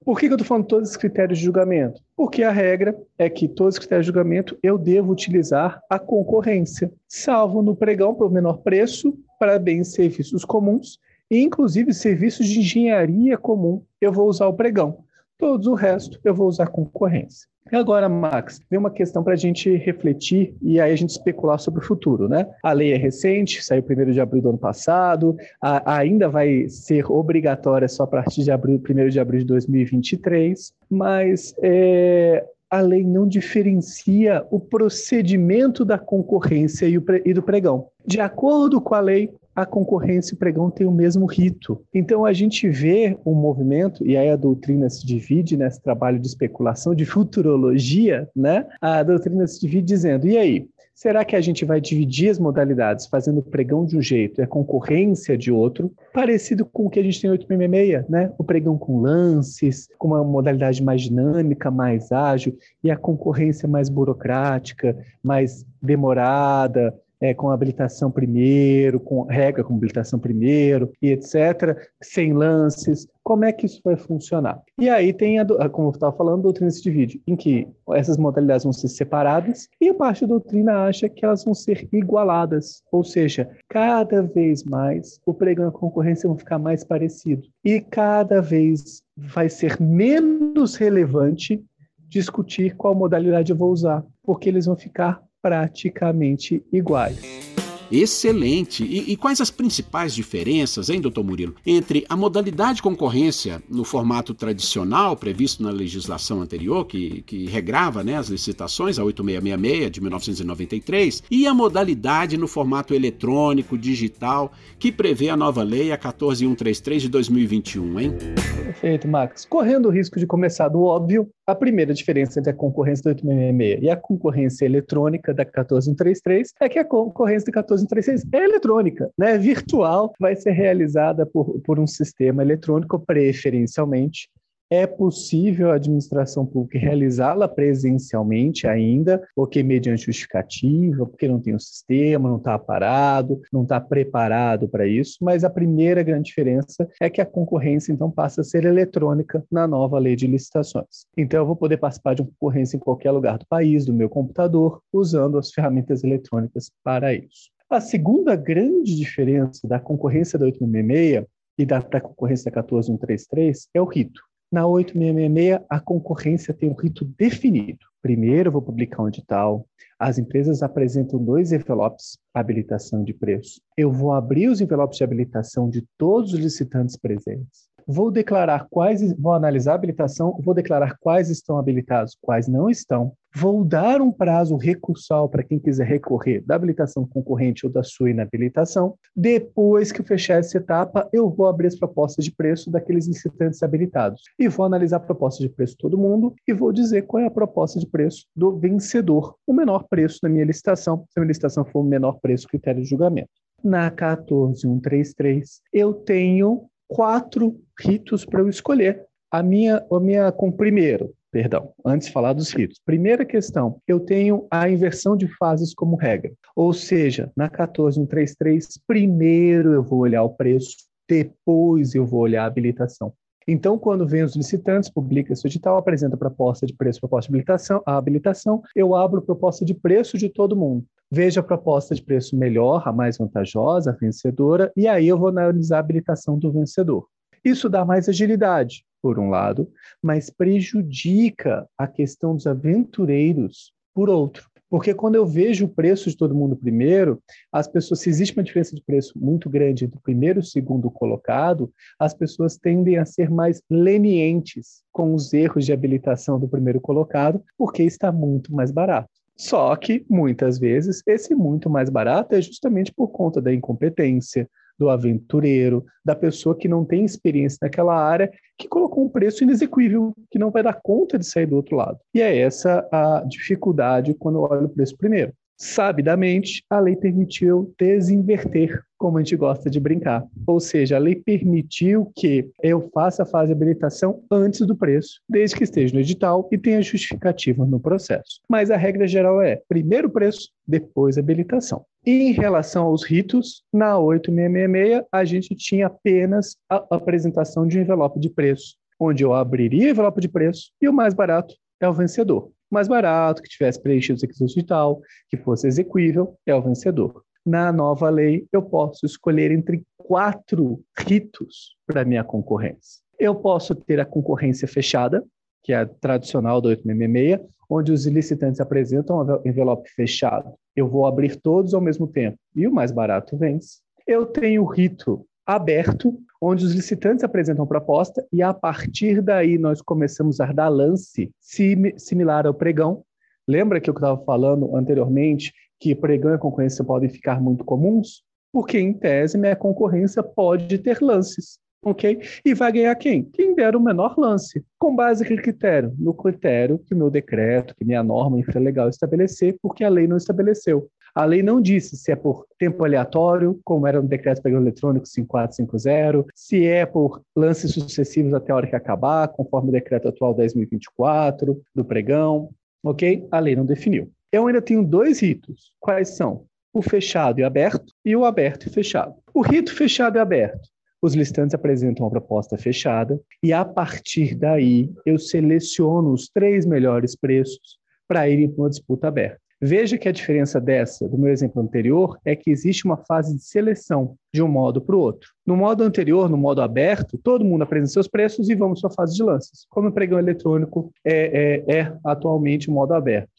Por 0.06 0.20
que, 0.20 0.28
que 0.28 0.34
eu 0.34 0.36
estou 0.36 0.48
falando 0.48 0.68
todos 0.68 0.90
esses 0.90 0.98
critérios 0.98 1.40
de 1.40 1.46
julgamento? 1.46 2.02
Porque 2.16 2.44
a 2.44 2.52
regra 2.52 2.96
é 3.18 3.30
que 3.30 3.48
todos 3.48 3.76
os 3.76 3.80
critérios 3.80 4.06
de 4.06 4.12
julgamento 4.12 4.58
eu 4.62 4.78
devo 4.78 5.12
utilizar 5.12 5.82
a 5.90 5.98
concorrência, 5.98 6.92
salvo 7.08 7.62
no 7.62 7.76
pregão 7.76 8.14
por 8.14 8.32
menor 8.32 8.58
preço 8.58 9.18
para 9.40 9.58
bens 9.60 9.90
e 9.90 9.92
serviços 9.92 10.44
comuns, 10.44 11.00
e 11.34 11.42
inclusive 11.42 11.92
serviços 11.92 12.48
de 12.48 12.60
engenharia 12.60 13.36
comum 13.40 13.82
eu 14.00 14.12
vou 14.12 14.30
usar 14.30 14.46
o 14.46 14.54
pregão. 14.54 15.00
Todos 15.36 15.66
o 15.66 15.74
resto 15.74 16.20
eu 16.24 16.36
vou 16.36 16.48
usar 16.48 16.68
concorrência. 16.68 17.48
E 17.72 17.76
agora, 17.76 18.08
Max, 18.08 18.62
vem 18.70 18.80
uma 18.80 18.92
questão 18.92 19.24
para 19.24 19.34
a 19.34 19.38
gente 19.38 19.76
refletir 19.78 20.54
e 20.62 20.80
aí 20.80 20.92
a 20.92 20.96
gente 20.96 21.10
especular 21.10 21.58
sobre 21.58 21.80
o 21.80 21.84
futuro, 21.84 22.30
né? 22.30 22.46
A 22.62 22.72
lei 22.72 22.94
é 22.94 22.98
recente, 22.98 23.64
saiu 23.64 23.84
1 23.84 24.12
de 24.12 24.22
abril 24.22 24.44
do 24.44 24.50
ano 24.50 24.58
passado, 24.60 25.36
a, 25.60 25.98
ainda 25.98 26.30
vai 26.30 26.70
ser 26.70 27.10
obrigatória 27.12 27.88
só 27.88 28.04
a 28.04 28.08
partir 28.08 28.44
de 28.44 28.52
abril, 28.52 28.80
1 28.88 29.10
de 29.10 29.20
abril 29.20 29.40
de 29.40 29.48
2023, 29.48 30.72
mas 30.88 31.56
é, 31.64 32.46
a 32.70 32.80
lei 32.80 33.04
não 33.04 33.28
diferencia 33.28 34.46
o 34.52 34.60
procedimento 34.60 35.84
da 35.84 35.98
concorrência 35.98 36.86
e, 36.86 36.98
o, 36.98 37.04
e 37.26 37.34
do 37.34 37.42
pregão. 37.42 37.88
De 38.06 38.20
acordo 38.20 38.80
com 38.80 38.94
a 38.94 39.00
lei, 39.00 39.32
a 39.56 39.66
concorrência 39.66 40.34
e 40.34 40.36
o 40.36 40.40
pregão 40.40 40.70
têm 40.70 40.88
o 40.88 40.92
mesmo 40.92 41.26
rito. 41.26 41.82
Então 41.94 42.26
a 42.26 42.34
gente 42.34 42.68
vê 42.70 43.18
um 43.26 43.34
movimento, 43.34 44.06
e 44.06 44.18
aí 44.18 44.30
a 44.30 44.36
doutrina 44.36 44.90
se 44.90 45.06
divide 45.06 45.56
nesse 45.58 45.82
trabalho 45.82 46.20
de 46.20 46.28
especulação, 46.28 46.96
de 46.96 47.06
futurologia, 47.06 48.30
né? 48.36 48.66
A 48.82 49.04
doutrina 49.04 49.46
se 49.48 49.60
divide 49.60 49.86
dizendo: 49.86 50.28
e 50.28 50.38
aí? 50.38 50.68
Será 50.96 51.26
que 51.26 51.36
a 51.36 51.42
gente 51.42 51.66
vai 51.66 51.82
dividir 51.82 52.30
as 52.30 52.38
modalidades, 52.38 53.08
fazendo 53.08 53.40
o 53.40 53.44
pregão 53.44 53.84
de 53.84 53.98
um 53.98 54.02
jeito 54.02 54.40
e 54.40 54.44
a 54.44 54.48
concorrência 54.48 55.36
de 55.36 55.52
outro, 55.52 55.92
parecido 56.14 56.66
com 56.66 56.86
o 56.86 56.90
que 56.90 57.00
a 57.00 57.04
gente 57.04 57.20
tem 57.20 57.30
no 57.30 57.34
866, 57.34 58.08
né? 58.08 58.32
O 58.38 58.44
pregão 58.44 58.78
com 58.78 59.02
lances, 59.02 59.90
com 59.98 60.10
uma 60.10 60.24
modalidade 60.24 60.84
mais 60.84 61.02
dinâmica, 61.02 61.72
mais 61.72 62.12
ágil, 62.12 62.56
e 62.84 62.92
a 62.92 62.96
concorrência 62.96 63.68
mais 63.68 63.90
burocrática, 63.90 64.96
mais 65.24 65.66
demorada, 65.82 66.94
é, 67.24 67.34
com 67.34 67.50
habilitação 67.50 68.12
primeiro, 68.12 69.00
com 69.00 69.24
regra 69.24 69.64
com 69.64 69.74
habilitação 69.74 70.20
primeiro 70.20 70.92
e 71.02 71.10
etc., 71.10 71.88
sem 72.02 72.34
lances. 72.34 73.08
Como 73.24 73.46
é 73.46 73.54
que 73.54 73.66
isso 73.66 73.80
vai 73.82 73.96
funcionar? 73.96 74.62
E 74.78 74.90
aí 74.90 75.14
tem, 75.14 75.40
a, 75.40 75.70
como 75.70 75.88
eu 75.88 75.92
estava 75.94 76.12
falando, 76.18 76.40
a 76.40 76.44
doutrina 76.44 76.70
se 76.70 76.84
divide, 76.84 77.22
em 77.26 77.38
que 77.38 77.66
essas 77.92 78.18
modalidades 78.18 78.66
vão 78.66 78.74
ser 78.74 78.90
separadas 78.90 79.70
e 79.80 79.88
a 79.88 79.94
parte 79.94 80.22
da 80.26 80.28
doutrina 80.28 80.86
acha 80.86 81.08
que 81.08 81.24
elas 81.24 81.46
vão 81.46 81.54
ser 81.54 81.88
igualadas, 81.94 82.84
ou 82.92 83.06
seja, 83.06 83.50
cada 83.70 84.22
vez 84.22 84.66
mais 84.66 85.18
o 85.26 85.34
pregão 85.34 85.68
e 85.68 85.70
a 85.70 85.72
concorrência 85.72 86.28
vão 86.28 86.38
ficar 86.38 86.60
mais 86.60 86.84
parecidos 86.84 87.50
e 87.64 87.80
cada 87.80 88.42
vez 88.42 89.02
vai 89.16 89.48
ser 89.48 89.80
menos 89.80 90.76
relevante 90.76 91.64
discutir 92.10 92.76
qual 92.76 92.94
modalidade 92.94 93.54
eu 93.54 93.58
vou 93.58 93.72
usar, 93.72 94.04
porque 94.24 94.50
eles 94.50 94.66
vão 94.66 94.76
ficar 94.76 95.24
praticamente 95.44 96.64
iguais. 96.72 97.54
Excelente! 97.92 98.84
E, 98.84 99.12
e, 99.12 99.16
quais 99.16 99.40
as 99.40 99.52
principais 99.52 100.16
diferenças, 100.16 100.90
hein, 100.90 101.00
doutor 101.00 101.24
Murilo, 101.24 101.54
entre 101.64 102.04
a 102.10 102.16
modalidade 102.16 102.78
de 102.78 102.82
concorrência 102.82 103.62
no 103.70 103.84
formato 103.84 104.34
tradicional, 104.34 105.16
previsto 105.16 105.62
na 105.62 105.70
legislação 105.70 106.42
anterior, 106.42 106.86
que, 106.86 107.22
que 107.22 107.46
regrava 107.46 108.04
né, 108.04 108.18
as 108.18 108.30
licitações, 108.30 108.98
a 108.98 109.04
8666 109.04 109.92
de 109.92 110.02
1993, 110.02 111.24
e 111.30 111.46
a 111.46 111.54
modalidade 111.54 112.36
no 112.36 112.48
formato 112.48 112.96
eletrônico, 112.96 113.78
digital, 113.78 114.52
que 114.80 114.92
prevê 114.92 115.30
a 115.30 115.38
nova 115.38 115.62
lei, 115.62 115.92
a 115.92 115.98
14133 115.98 117.04
de 117.04 117.10
2021, 117.10 118.00
hein? 118.00 118.18
Perfeito, 118.64 119.08
Max. 119.08 119.46
Correndo 119.46 119.88
o 119.88 119.92
risco 119.92 120.18
de 120.18 120.26
começar 120.26 120.68
do 120.68 120.82
óbvio, 120.82 121.30
a 121.46 121.54
primeira 121.54 121.94
diferença 121.94 122.40
entre 122.40 122.52
a 122.52 122.56
concorrência 122.56 123.04
da 123.04 123.10
866 123.12 123.84
e 123.84 123.90
a 123.90 123.98
concorrência 123.98 124.66
eletrônica 124.66 125.34
da 125.34 125.44
14133 125.44 126.54
é 126.60 126.70
que 126.70 126.80
a 126.80 126.86
concorrência 126.86 127.52
da 127.52 127.64
14136 127.64 128.26
é 128.34 128.44
eletrônica, 128.46 129.12
né? 129.18 129.38
virtual, 129.38 130.14
vai 130.20 130.36
ser 130.36 130.52
realizada 130.52 131.26
por, 131.26 131.60
por 131.62 131.80
um 131.80 131.88
sistema 131.88 132.42
eletrônico 132.42 133.00
preferencialmente 133.00 134.30
É 134.76 134.88
possível 134.88 135.70
a 135.70 135.76
administração 135.76 136.48
pública 136.48 136.80
realizá-la 136.80 137.48
presencialmente 137.48 138.66
ainda, 138.66 139.24
porque 139.36 139.62
mediante 139.62 140.08
justificativa, 140.08 141.06
porque 141.06 141.28
não 141.28 141.40
tem 141.40 141.54
o 141.54 141.58
um 141.58 141.60
sistema, 141.60 142.28
não 142.28 142.38
está 142.38 142.58
parado, 142.58 143.40
não 143.54 143.62
está 143.62 143.80
preparado 143.80 144.68
para 144.68 144.88
isso, 144.88 145.20
mas 145.22 145.44
a 145.44 145.50
primeira 145.52 146.02
grande 146.02 146.30
diferença 146.30 146.90
é 147.00 147.08
que 147.08 147.22
a 147.22 147.26
concorrência 147.26 147.94
então 147.94 148.10
passa 148.10 148.42
a 148.42 148.44
ser 148.44 148.66
eletrônica 148.66 149.46
na 149.52 149.68
nova 149.68 150.00
lei 150.00 150.16
de 150.16 150.26
licitações. 150.26 151.06
Então 151.16 151.42
eu 151.42 151.46
vou 151.46 151.56
poder 151.56 151.78
participar 151.78 152.16
de 152.16 152.24
uma 152.24 152.32
concorrência 152.32 152.76
em 152.76 152.80
qualquer 152.80 153.12
lugar 153.12 153.38
do 153.38 153.46
país, 153.46 153.86
do 153.86 153.94
meu 153.94 154.10
computador, 154.10 154.82
usando 154.92 155.38
as 155.38 155.52
ferramentas 155.52 156.04
eletrônicas 156.04 156.72
para 156.84 157.14
isso. 157.14 157.52
A 157.70 157.80
segunda 157.80 158.36
grande 158.36 158.96
diferença 158.96 159.68
da 159.68 159.80
concorrência 159.80 160.40
da 160.40 160.46
866 160.46 161.28
e 161.60 161.64
da 161.64 161.80
concorrência 162.02 162.50
da 162.50 162.64
14133 162.64 163.68
é 163.72 163.80
o 163.80 163.86
rito. 163.86 164.33
Na 164.54 164.68
8666, 164.68 165.66
a 165.68 165.80
concorrência 165.80 166.54
tem 166.54 166.70
um 166.70 166.76
rito 166.76 167.04
definido. 167.18 167.88
Primeiro, 168.04 168.50
eu 168.50 168.52
vou 168.52 168.62
publicar 168.62 169.02
um 169.02 169.08
edital. 169.08 169.66
As 169.98 170.20
empresas 170.20 170.62
apresentam 170.62 171.18
dois 171.18 171.52
envelopes 171.52 172.20
habilitação 172.32 173.04
de 173.04 173.16
preço. 173.16 173.60
Eu 173.76 173.92
vou 173.92 174.14
abrir 174.14 174.50
os 174.50 174.62
envelopes 174.62 175.00
de 175.00 175.04
habilitação 175.04 175.68
de 175.68 175.84
todos 175.98 176.34
os 176.34 176.40
licitantes 176.40 176.96
presentes 176.96 177.74
vou 177.86 178.10
declarar 178.10 178.68
quais, 178.70 179.14
vou 179.20 179.34
analisar 179.34 179.74
a 179.74 179.76
habilitação, 179.76 180.40
vou 180.42 180.54
declarar 180.54 180.98
quais 181.02 181.30
estão 181.30 181.58
habilitados, 181.58 182.18
quais 182.22 182.48
não 182.48 182.70
estão, 182.70 183.14
vou 183.36 183.64
dar 183.64 184.02
um 184.02 184.12
prazo 184.12 184.56
recursal 184.56 185.28
para 185.28 185.44
quem 185.44 185.58
quiser 185.58 185.88
recorrer 185.88 186.42
da 186.46 186.56
habilitação 186.56 187.06
concorrente 187.06 187.66
ou 187.66 187.72
da 187.72 187.82
sua 187.82 188.12
inabilitação. 188.12 188.96
Depois 189.16 189.92
que 189.92 190.02
eu 190.02 190.06
fechar 190.06 190.40
essa 190.40 190.58
etapa, 190.58 191.10
eu 191.12 191.30
vou 191.30 191.48
abrir 191.48 191.68
as 191.68 191.76
propostas 191.76 192.24
de 192.24 192.32
preço 192.32 192.70
daqueles 192.70 193.08
licitantes 193.08 193.64
habilitados 193.64 194.22
e 194.38 194.48
vou 194.48 194.66
analisar 194.66 194.98
a 194.98 195.00
proposta 195.00 195.42
de 195.42 195.50
preço 195.50 195.74
de 195.74 195.80
todo 195.80 195.98
mundo 195.98 196.34
e 196.48 196.54
vou 196.54 196.72
dizer 196.72 197.04
qual 197.04 197.24
é 197.24 197.26
a 197.26 197.32
proposta 197.32 197.80
de 197.80 197.88
preço 197.88 198.28
do 198.36 198.58
vencedor, 198.58 199.36
o 199.48 199.54
menor 199.54 199.86
preço 199.90 200.20
da 200.22 200.30
minha 200.30 200.46
licitação, 200.46 201.06
se 201.10 201.18
a 201.18 201.22
minha 201.22 201.30
licitação 201.30 201.66
for 201.66 201.80
o 201.80 201.84
menor 201.84 202.20
preço 202.22 202.48
critério 202.48 202.82
de 202.82 202.90
julgamento. 202.90 203.30
Na 203.64 203.90
14133, 203.90 205.62
eu 205.72 205.94
tenho 205.94 206.66
quatro 206.88 207.60
ritos 207.80 208.26
para 208.26 208.42
eu 208.42 208.50
escolher. 208.50 209.06
A 209.32 209.42
minha, 209.42 209.84
a 209.92 210.00
minha, 210.00 210.32
com 210.32 210.52
primeiro, 210.52 211.14
perdão, 211.34 211.74
antes 211.84 212.08
de 212.08 212.14
falar 212.14 212.34
dos 212.34 212.52
ritos. 212.52 212.80
Primeira 212.86 213.26
questão, 213.26 213.80
eu 213.88 214.00
tenho 214.00 214.46
a 214.52 214.70
inversão 214.70 215.18
de 215.18 215.28
fases 215.36 215.74
como 215.74 215.96
regra. 215.96 216.32
Ou 216.56 216.72
seja, 216.72 217.32
na 217.36 217.50
14133, 217.50 218.80
primeiro 218.86 219.74
eu 219.74 219.82
vou 219.82 220.00
olhar 220.00 220.22
o 220.22 220.30
preço, 220.30 220.78
depois 221.10 221.96
eu 221.96 222.06
vou 222.06 222.20
olhar 222.20 222.44
a 222.44 222.46
habilitação. 222.46 223.12
Então, 223.48 223.80
quando 223.80 224.08
vem 224.08 224.24
os 224.24 224.36
licitantes, 224.36 224.90
publica 224.90 225.34
esse 225.34 225.46
edital, 225.48 225.76
apresenta 225.76 226.16
proposta 226.16 226.68
de 226.68 226.74
preço, 226.74 227.00
proposta 227.00 227.28
de 227.28 227.32
habilitação, 227.32 227.82
a 227.84 227.98
habilitação, 227.98 228.62
eu 228.76 228.96
abro 228.96 229.22
proposta 229.22 229.66
de 229.66 229.74
preço 229.74 230.18
de 230.20 230.30
todo 230.30 230.56
mundo. 230.56 230.86
Vejo 231.12 231.40
a 231.40 231.44
proposta 231.44 231.96
de 231.96 232.04
preço 232.04 232.38
melhor, 232.38 232.88
a 232.88 232.94
mais 232.94 233.18
vantajosa, 233.18 233.90
a 233.90 233.94
vencedora, 233.94 234.72
e 234.78 234.88
aí 234.88 235.08
eu 235.08 235.18
vou 235.18 235.30
analisar 235.30 235.78
a 235.78 235.80
habilitação 235.80 236.38
do 236.38 236.52
vencedor. 236.52 237.08
Isso 237.44 237.68
dá 237.68 237.84
mais 237.84 238.08
agilidade, 238.08 238.86
por 239.04 239.20
um 239.20 239.30
lado, 239.30 239.70
mas 240.02 240.30
prejudica 240.30 241.68
a 241.78 241.86
questão 241.86 242.34
dos 242.34 242.48
aventureiros, 242.48 243.74
por 243.94 244.10
outro. 244.10 244.50
Porque 244.70 244.94
quando 244.94 245.16
eu 245.16 245.26
vejo 245.26 245.66
o 245.66 245.70
preço 245.70 246.10
de 246.10 246.18
todo 246.18 246.34
mundo 246.34 246.56
primeiro, 246.56 247.22
as 247.52 247.68
pessoas, 247.68 248.00
se 248.00 248.10
existe 248.10 248.36
uma 248.36 248.44
diferença 248.44 248.74
de 248.74 248.82
preço 248.82 249.14
muito 249.16 249.48
grande 249.48 249.86
entre 249.86 249.98
o 250.00 250.02
primeiro 250.02 250.40
e 250.40 250.42
o 250.42 250.46
segundo 250.46 250.90
colocado, 250.90 251.72
as 252.00 252.14
pessoas 252.14 252.58
tendem 252.58 252.98
a 252.98 253.06
ser 253.06 253.30
mais 253.30 253.62
lenientes 253.70 254.82
com 254.92 255.14
os 255.14 255.32
erros 255.32 255.66
de 255.66 255.74
habilitação 255.74 256.40
do 256.40 256.48
primeiro 256.48 256.82
colocado, 256.82 257.44
porque 257.56 257.84
está 257.84 258.12
muito 258.12 258.52
mais 258.56 258.72
barato. 258.72 259.10
Só 259.36 259.76
que, 259.76 260.06
muitas 260.10 260.58
vezes, 260.58 261.04
esse 261.06 261.36
muito 261.36 261.70
mais 261.70 261.90
barato 261.90 262.34
é 262.34 262.42
justamente 262.42 262.92
por 262.92 263.10
conta 263.10 263.42
da 263.42 263.54
incompetência, 263.54 264.50
do 264.78 264.90
aventureiro, 264.90 265.86
da 266.04 266.16
pessoa 266.16 266.58
que 266.58 266.68
não 266.68 266.84
tem 266.84 267.06
experiência 267.06 267.60
naquela 267.62 267.96
área, 267.96 268.32
que 268.58 268.68
colocou 268.68 269.06
um 269.06 269.10
preço 269.10 269.44
inexequível, 269.44 270.14
que 270.30 270.40
não 270.40 270.52
vai 270.52 270.64
dar 270.64 270.80
conta 270.82 271.18
de 271.18 271.26
sair 271.26 271.46
do 271.46 271.56
outro 271.56 271.76
lado. 271.76 272.00
E 272.14 272.22
é 272.22 272.38
essa 272.38 272.88
a 272.92 273.24
dificuldade 273.28 274.14
quando 274.14 274.40
eu 274.40 274.42
olho 274.42 274.66
o 274.66 274.70
preço 274.70 274.98
primeiro. 274.98 275.34
Sabidamente, 275.64 276.62
a 276.70 276.78
lei 276.78 276.94
permitiu 276.94 277.74
desinverter, 277.80 278.84
como 278.98 279.18
a 279.18 279.22
gente 279.22 279.38
gosta 279.38 279.70
de 279.70 279.80
brincar. 279.80 280.28
Ou 280.46 280.60
seja, 280.60 280.98
a 280.98 281.00
lei 281.00 281.16
permitiu 281.16 282.12
que 282.18 282.52
eu 282.62 282.90
faça 282.94 283.24
a 283.24 283.26
fase 283.26 283.48
de 283.48 283.54
habilitação 283.54 284.22
antes 284.30 284.60
do 284.68 284.76
preço, 284.76 285.22
desde 285.28 285.56
que 285.56 285.64
esteja 285.64 285.94
no 285.94 286.02
edital 286.02 286.50
e 286.52 286.58
tenha 286.58 286.82
justificativa 286.82 287.66
no 287.66 287.80
processo. 287.80 288.42
Mas 288.50 288.70
a 288.70 288.76
regra 288.76 289.08
geral 289.08 289.42
é 289.42 289.62
primeiro 289.70 290.10
preço, 290.10 290.50
depois 290.68 291.18
habilitação. 291.18 291.86
Em 292.06 292.34
relação 292.34 292.88
aos 292.88 293.06
ritos, 293.06 293.64
na 293.72 293.98
8666, 293.98 295.08
a 295.10 295.24
gente 295.24 295.56
tinha 295.56 295.88
apenas 295.88 296.58
a 296.70 296.86
apresentação 296.92 297.66
de 297.66 297.80
um 297.80 297.84
envelope 297.84 298.20
de 298.20 298.30
preço, 298.30 298.76
onde 299.00 299.24
eu 299.24 299.34
abriria 299.34 299.88
o 299.88 299.92
envelope 299.92 300.20
de 300.20 300.28
preço 300.28 300.74
e 300.82 300.90
o 300.90 300.94
mais 300.94 301.14
barato 301.14 301.56
é 301.80 301.88
o 301.88 301.94
vencedor 301.94 302.52
mais 302.74 302.88
barato, 302.88 303.42
que 303.42 303.50
tivesse 303.50 303.82
preenchido 303.82 304.18
os 304.18 304.22
requisitos 304.22 304.54
de 304.54 304.64
tal, 304.64 305.02
que 305.30 305.38
fosse 305.38 305.68
execuível, 305.68 306.36
é 306.46 306.54
o 306.54 306.62
vencedor. 306.62 307.24
Na 307.46 307.72
nova 307.72 308.10
lei, 308.10 308.48
eu 308.52 308.62
posso 308.62 309.06
escolher 309.06 309.52
entre 309.52 309.84
quatro 309.98 310.82
ritos 310.98 311.76
para 311.86 312.06
minha 312.06 312.24
concorrência. 312.24 313.02
Eu 313.20 313.36
posso 313.36 313.76
ter 313.76 314.00
a 314.00 314.06
concorrência 314.06 314.68
fechada, 314.68 315.24
que 315.64 315.72
é 315.72 315.78
a 315.78 315.86
tradicional 315.86 316.60
do 316.60 316.70
866, 316.70 317.40
onde 317.70 317.92
os 317.92 318.06
licitantes 318.06 318.60
apresentam 318.60 319.22
um 319.22 319.48
envelope 319.48 319.90
fechado. 319.90 320.54
Eu 320.76 320.88
vou 320.88 321.06
abrir 321.06 321.36
todos 321.36 321.74
ao 321.74 321.82
mesmo 321.82 322.08
tempo 322.08 322.38
e 322.56 322.68
o 322.68 322.74
mais 322.74 322.92
barato 322.92 323.38
vence. 323.38 323.80
Eu 324.06 324.26
tenho 324.26 324.64
o 324.64 324.66
rito 324.66 325.26
aberto, 325.46 326.18
onde 326.46 326.66
os 326.66 326.74
licitantes 326.74 327.24
apresentam 327.24 327.66
proposta 327.66 328.26
e 328.32 328.42
a 328.42 328.54
partir 328.54 329.22
daí 329.22 329.58
nós 329.58 329.82
começamos 329.82 330.42
a 330.42 330.52
dar 330.52 330.68
lance 330.68 331.32
similar 331.40 332.46
ao 332.46 332.54
pregão. 332.54 333.02
Lembra 333.48 333.80
que 333.80 333.90
eu 333.90 333.94
estava 333.94 334.22
falando 334.26 334.76
anteriormente 334.76 335.54
que 335.80 335.96
pregão 335.96 336.36
e 336.36 336.38
concorrência 336.38 336.84
podem 336.84 337.10
ficar 337.10 337.42
muito 337.42 337.64
comuns? 337.64 338.24
Porque, 338.52 338.78
em 338.78 338.94
tese, 338.94 339.38
minha 339.38 339.56
concorrência 339.56 340.22
pode 340.22 340.78
ter 340.80 341.02
lances, 341.02 341.58
ok? 341.82 342.20
E 342.46 342.54
vai 342.54 342.74
ganhar 342.74 342.96
quem? 342.96 343.24
Quem 343.24 343.56
der 343.56 343.74
o 343.76 343.80
menor 343.80 344.16
lance. 344.18 344.64
Com 344.78 344.94
base 344.94 345.24
em 345.24 345.28
que 345.28 345.38
critério? 345.38 345.94
No 345.98 346.14
critério 346.14 346.78
que 346.78 346.94
meu 346.94 347.10
decreto, 347.10 347.74
que 347.74 347.86
minha 347.86 348.04
norma 348.04 348.38
infralegal 348.38 348.90
estabelecer, 348.90 349.56
porque 349.62 349.84
a 349.84 349.90
lei 349.90 350.08
não 350.08 350.18
estabeleceu. 350.18 350.90
A 351.16 351.26
lei 351.26 351.44
não 351.44 351.62
disse 351.62 351.96
se 351.96 352.12
é 352.12 352.16
por 352.16 352.48
tempo 352.58 352.84
aleatório, 352.84 353.60
como 353.64 353.86
era 353.86 354.02
no 354.02 354.08
decreto 354.08 354.42
pregão 354.42 354.60
eletrônico 354.60 355.06
5450, 355.06 356.26
se 356.34 356.66
é 356.66 356.88
por 356.88 357.22
lances 357.36 357.72
sucessivos 357.72 358.34
até 358.34 358.52
a 358.52 358.56
hora 358.56 358.68
que 358.68 358.76
acabar, 358.76 359.28
conforme 359.28 359.70
o 359.70 359.72
decreto 359.72 360.08
atual 360.08 360.36
10.024 360.36 361.56
do 361.76 361.86
pregão, 361.86 362.50
ok? 362.84 363.28
A 363.30 363.40
lei 363.40 363.56
não 363.56 363.66
definiu. 363.66 364.12
Eu 364.32 364.48
ainda 364.48 364.62
tenho 364.62 364.84
dois 364.84 365.20
ritos. 365.20 365.74
Quais 365.80 366.10
são? 366.10 366.46
O 366.74 366.82
fechado 366.82 367.40
e 367.40 367.44
aberto 367.44 367.94
e 368.04 368.16
o 368.16 368.26
aberto 368.26 368.66
e 368.66 368.70
fechado. 368.72 369.14
O 369.32 369.42
rito 369.42 369.76
fechado 369.76 370.18
e 370.18 370.20
aberto. 370.20 370.68
Os 371.00 371.14
listantes 371.14 371.54
apresentam 371.54 372.06
uma 372.06 372.12
proposta 372.12 372.58
fechada 372.58 373.22
e, 373.44 373.54
a 373.54 373.64
partir 373.64 374.34
daí, 374.34 374.90
eu 375.06 375.20
seleciono 375.20 376.12
os 376.12 376.28
três 376.30 376.66
melhores 376.66 377.16
preços 377.16 377.78
para 378.08 378.28
irem 378.28 378.50
para 378.50 378.64
uma 378.64 378.70
disputa 378.70 379.10
aberta. 379.10 379.43
Veja 379.66 379.98
que 379.98 380.10
a 380.10 380.12
diferença 380.12 380.60
dessa, 380.60 381.08
do 381.08 381.18
meu 381.18 381.32
exemplo 381.32 381.62
anterior, 381.62 382.20
é 382.26 382.36
que 382.36 382.52
existe 382.52 382.84
uma 382.84 382.98
fase 382.98 383.34
de 383.34 383.42
seleção 383.42 384.18
de 384.34 384.44
um 384.44 384.48
modo 384.50 384.82
para 384.82 384.94
o 384.94 385.00
outro. 385.00 385.30
No 385.46 385.56
modo 385.56 385.86
anterior, 385.86 386.30
no 386.30 386.36
modo 386.36 386.62
aberto, 386.62 387.18
todo 387.18 387.46
mundo 387.46 387.62
apresenta 387.62 387.94
seus 387.94 388.10
preços 388.10 388.50
e 388.50 388.56
vamos 388.56 388.82
para 388.82 388.90
a 388.90 388.94
fase 388.94 389.16
de 389.16 389.24
lances. 389.24 389.66
Como 389.70 389.88
o 389.88 389.92
pregão 389.94 390.20
eletrônico 390.20 390.92
é, 391.06 391.64
é, 391.70 391.78
é 391.78 391.98
atualmente 392.06 392.70
o 392.70 392.74
modo 392.74 392.94
aberto. 392.94 393.30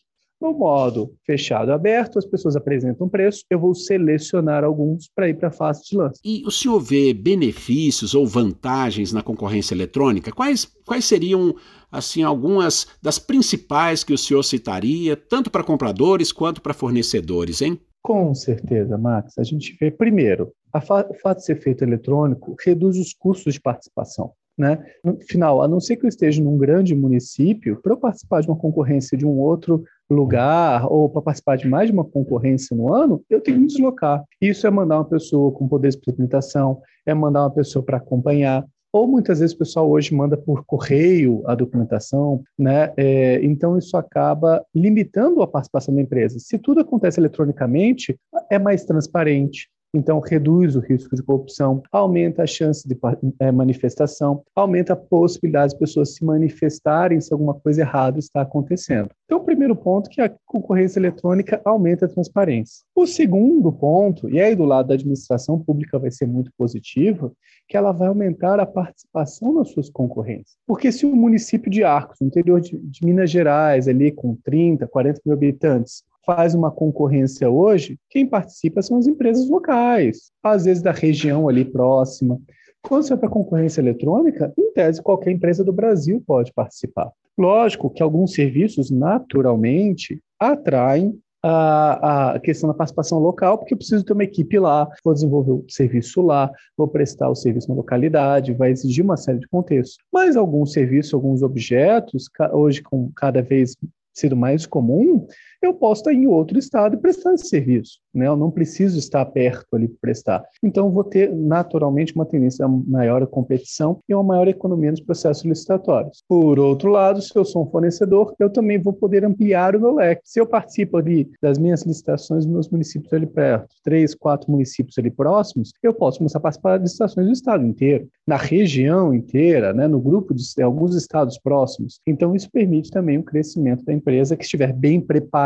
No 0.44 0.52
modo 0.52 1.14
fechado 1.24 1.72
aberto, 1.72 2.18
as 2.18 2.26
pessoas 2.26 2.54
apresentam 2.54 3.08
preço, 3.08 3.46
eu 3.48 3.58
vou 3.58 3.74
selecionar 3.74 4.62
alguns 4.62 5.08
para 5.08 5.26
ir 5.26 5.38
para 5.38 5.48
a 5.48 5.50
fase 5.50 5.88
de 5.88 5.96
lance. 5.96 6.20
E 6.22 6.42
o 6.46 6.50
senhor 6.50 6.78
vê 6.80 7.14
benefícios 7.14 8.14
ou 8.14 8.26
vantagens 8.26 9.10
na 9.10 9.22
concorrência 9.22 9.74
eletrônica? 9.74 10.30
Quais, 10.30 10.66
quais 10.84 11.06
seriam 11.06 11.54
assim 11.90 12.22
algumas 12.22 12.86
das 13.00 13.18
principais 13.18 14.04
que 14.04 14.12
o 14.12 14.18
senhor 14.18 14.42
citaria, 14.42 15.16
tanto 15.16 15.50
para 15.50 15.64
compradores 15.64 16.30
quanto 16.30 16.60
para 16.60 16.74
fornecedores, 16.74 17.62
hein? 17.62 17.80
Com 18.02 18.34
certeza, 18.34 18.98
Max. 18.98 19.38
A 19.38 19.44
gente 19.44 19.74
vê, 19.80 19.90
primeiro, 19.90 20.52
o 20.74 21.14
fato 21.22 21.38
de 21.38 21.46
ser 21.46 21.58
feito 21.62 21.84
eletrônico 21.84 22.54
reduz 22.62 22.98
os 22.98 23.14
custos 23.14 23.54
de 23.54 23.60
participação. 23.62 24.32
Né? 24.56 24.78
No 25.02 25.18
final, 25.20 25.62
a 25.62 25.66
não 25.66 25.80
ser 25.80 25.96
que 25.96 26.06
eu 26.06 26.08
esteja 26.08 26.42
num 26.42 26.56
grande 26.56 26.94
município, 26.94 27.80
para 27.82 27.92
eu 27.92 27.96
participar 27.96 28.40
de 28.40 28.46
uma 28.48 28.56
concorrência 28.56 29.18
de 29.18 29.26
um 29.26 29.38
outro 29.40 29.82
lugar 30.08 30.86
ou 30.86 31.08
para 31.08 31.22
participar 31.22 31.56
de 31.56 31.66
mais 31.66 31.88
de 31.88 31.92
uma 31.92 32.04
concorrência 32.04 32.76
no 32.76 32.92
ano, 32.92 33.20
eu 33.28 33.40
tenho 33.40 33.56
que 33.56 33.60
me 33.62 33.66
deslocar. 33.66 34.22
Isso 34.40 34.66
é 34.66 34.70
mandar 34.70 34.98
uma 34.98 35.04
pessoa 35.04 35.50
com 35.50 35.66
poder 35.66 35.90
de 35.90 35.96
implementação, 35.96 36.80
é 37.04 37.12
mandar 37.12 37.42
uma 37.42 37.50
pessoa 37.50 37.84
para 37.84 37.96
acompanhar. 37.96 38.64
ou 38.92 39.08
muitas 39.08 39.40
vezes 39.40 39.56
o 39.56 39.58
pessoal 39.58 39.90
hoje 39.90 40.14
manda 40.14 40.36
por 40.36 40.64
correio 40.64 41.42
a 41.46 41.56
documentação, 41.56 42.44
né? 42.56 42.92
É, 42.96 43.44
então 43.44 43.76
isso 43.76 43.96
acaba 43.96 44.64
limitando 44.72 45.42
a 45.42 45.48
participação 45.48 45.92
da 45.92 46.00
empresa. 46.00 46.38
Se 46.38 46.56
tudo 46.58 46.78
acontece 46.78 47.18
eletronicamente, 47.18 48.16
é 48.48 48.56
mais 48.56 48.84
transparente, 48.84 49.68
então, 49.94 50.18
reduz 50.18 50.74
o 50.74 50.80
risco 50.80 51.14
de 51.14 51.22
corrupção, 51.22 51.80
aumenta 51.92 52.42
a 52.42 52.46
chance 52.46 52.86
de 52.86 52.98
é, 53.38 53.52
manifestação, 53.52 54.42
aumenta 54.54 54.92
a 54.92 54.96
possibilidade 54.96 55.72
de 55.72 55.78
pessoas 55.78 56.16
se 56.16 56.24
manifestarem 56.24 57.20
se 57.20 57.32
alguma 57.32 57.54
coisa 57.54 57.82
errada 57.82 58.18
está 58.18 58.42
acontecendo. 58.42 59.10
Então, 59.24 59.38
o 59.38 59.44
primeiro 59.44 59.76
ponto 59.76 60.10
é 60.10 60.12
que 60.12 60.20
a 60.20 60.32
concorrência 60.44 60.98
eletrônica 60.98 61.60
aumenta 61.64 62.06
a 62.06 62.08
transparência. 62.08 62.84
O 62.94 63.06
segundo 63.06 63.72
ponto, 63.72 64.28
e 64.28 64.40
aí 64.40 64.56
do 64.56 64.64
lado 64.64 64.88
da 64.88 64.94
administração 64.94 65.60
pública 65.60 65.98
vai 65.98 66.10
ser 66.10 66.26
muito 66.26 66.50
positivo, 66.58 67.32
que 67.68 67.76
ela 67.76 67.92
vai 67.92 68.08
aumentar 68.08 68.58
a 68.58 68.66
participação 68.66 69.54
nas 69.54 69.70
suas 69.70 69.88
concorrências. 69.88 70.56
Porque 70.66 70.90
se 70.90 71.06
o 71.06 71.14
município 71.14 71.70
de 71.70 71.84
Arcos, 71.84 72.18
no 72.20 72.26
interior 72.26 72.60
de, 72.60 72.76
de 72.76 73.06
Minas 73.06 73.30
Gerais, 73.30 73.86
ali 73.86 74.10
com 74.10 74.36
30, 74.44 74.86
40 74.88 75.20
mil 75.24 75.34
habitantes, 75.34 76.02
faz 76.26 76.54
uma 76.54 76.70
concorrência 76.70 77.48
hoje, 77.50 77.98
quem 78.10 78.26
participa 78.26 78.82
são 78.82 78.98
as 78.98 79.06
empresas 79.06 79.48
locais, 79.48 80.30
às 80.42 80.64
vezes 80.64 80.82
da 80.82 80.92
região 80.92 81.48
ali 81.48 81.64
próxima. 81.64 82.38
Quando 82.82 83.02
você 83.02 83.10
vai 83.10 83.18
para 83.20 83.28
concorrência 83.30 83.80
eletrônica, 83.80 84.52
em 84.58 84.72
tese, 84.72 85.02
qualquer 85.02 85.30
empresa 85.30 85.64
do 85.64 85.72
Brasil 85.72 86.22
pode 86.26 86.52
participar. 86.52 87.10
Lógico 87.36 87.90
que 87.90 88.02
alguns 88.02 88.32
serviços, 88.34 88.90
naturalmente, 88.90 90.20
atraem 90.38 91.18
a, 91.42 92.32
a, 92.32 92.40
questão 92.40 92.68
da 92.68 92.74
participação 92.74 93.18
local, 93.18 93.58
porque 93.58 93.74
eu 93.74 93.78
preciso 93.78 94.02
ter 94.02 94.14
uma 94.14 94.24
equipe 94.24 94.58
lá, 94.58 94.88
vou 95.04 95.12
desenvolver 95.12 95.52
o 95.52 95.64
serviço 95.68 96.22
lá, 96.22 96.50
vou 96.74 96.88
prestar 96.88 97.28
o 97.28 97.34
serviço 97.34 97.68
na 97.68 97.74
localidade, 97.74 98.54
vai 98.54 98.70
exigir 98.70 99.04
uma 99.04 99.16
série 99.16 99.40
de 99.40 99.48
contextos. 99.48 99.98
Mas 100.10 100.36
alguns 100.36 100.72
serviços, 100.72 101.12
alguns 101.12 101.42
objetos, 101.42 102.30
hoje 102.52 102.82
com 102.82 103.10
cada 103.14 103.42
vez 103.42 103.76
sido 104.14 104.36
mais 104.36 104.64
comum, 104.64 105.26
eu 105.66 105.74
posso 105.74 106.00
estar 106.00 106.12
em 106.12 106.26
outro 106.26 106.58
estado 106.58 106.94
e 106.94 106.98
prestar 106.98 107.34
esse 107.34 107.48
serviço. 107.48 107.98
Né? 108.14 108.26
Eu 108.26 108.36
não 108.36 108.50
preciso 108.50 108.98
estar 108.98 109.24
perto 109.26 109.74
ali 109.74 109.88
para 109.88 109.98
prestar. 110.00 110.44
Então, 110.62 110.90
vou 110.90 111.04
ter 111.04 111.34
naturalmente 111.34 112.14
uma 112.14 112.24
tendência 112.24 112.64
a 112.64 112.68
maior 112.68 113.26
competição 113.26 113.98
e 114.08 114.14
uma 114.14 114.22
maior 114.22 114.48
economia 114.48 114.90
nos 114.90 115.00
processos 115.00 115.44
licitatórios. 115.44 116.22
Por 116.28 116.58
outro 116.58 116.90
lado, 116.90 117.20
se 117.20 117.36
eu 117.36 117.44
sou 117.44 117.64
um 117.64 117.70
fornecedor, 117.70 118.34
eu 118.38 118.50
também 118.50 118.78
vou 118.78 118.92
poder 118.92 119.24
ampliar 119.24 119.74
o 119.74 119.80
meu 119.80 119.94
leque. 119.94 120.22
Se 120.24 120.40
eu 120.40 120.46
participo 120.46 120.96
ali 120.96 121.30
das 121.42 121.58
minhas 121.58 121.82
licitações 121.82 122.44
nos 122.44 122.52
meus 122.54 122.68
municípios 122.68 123.12
ali 123.12 123.26
perto, 123.26 123.74
três, 123.82 124.14
quatro 124.14 124.50
municípios 124.50 124.96
ali 124.98 125.10
próximos, 125.10 125.72
eu 125.82 125.92
posso 125.92 126.18
começar 126.18 126.38
a 126.38 126.42
participar 126.42 126.78
das 126.78 126.82
licitações 126.82 127.26
do 127.26 127.32
estado 127.32 127.66
inteiro, 127.66 128.08
na 128.26 128.36
região 128.36 129.12
inteira, 129.12 129.72
né? 129.72 129.88
no 129.88 130.00
grupo 130.00 130.34
de 130.34 130.62
alguns 130.62 130.94
estados 130.94 131.38
próximos. 131.38 132.00
Então, 132.06 132.34
isso 132.34 132.50
permite 132.50 132.90
também 132.90 133.18
o 133.18 133.22
crescimento 133.22 133.84
da 133.84 133.92
empresa 133.92 134.36
que 134.36 134.44
estiver 134.44 134.72
bem 134.72 135.00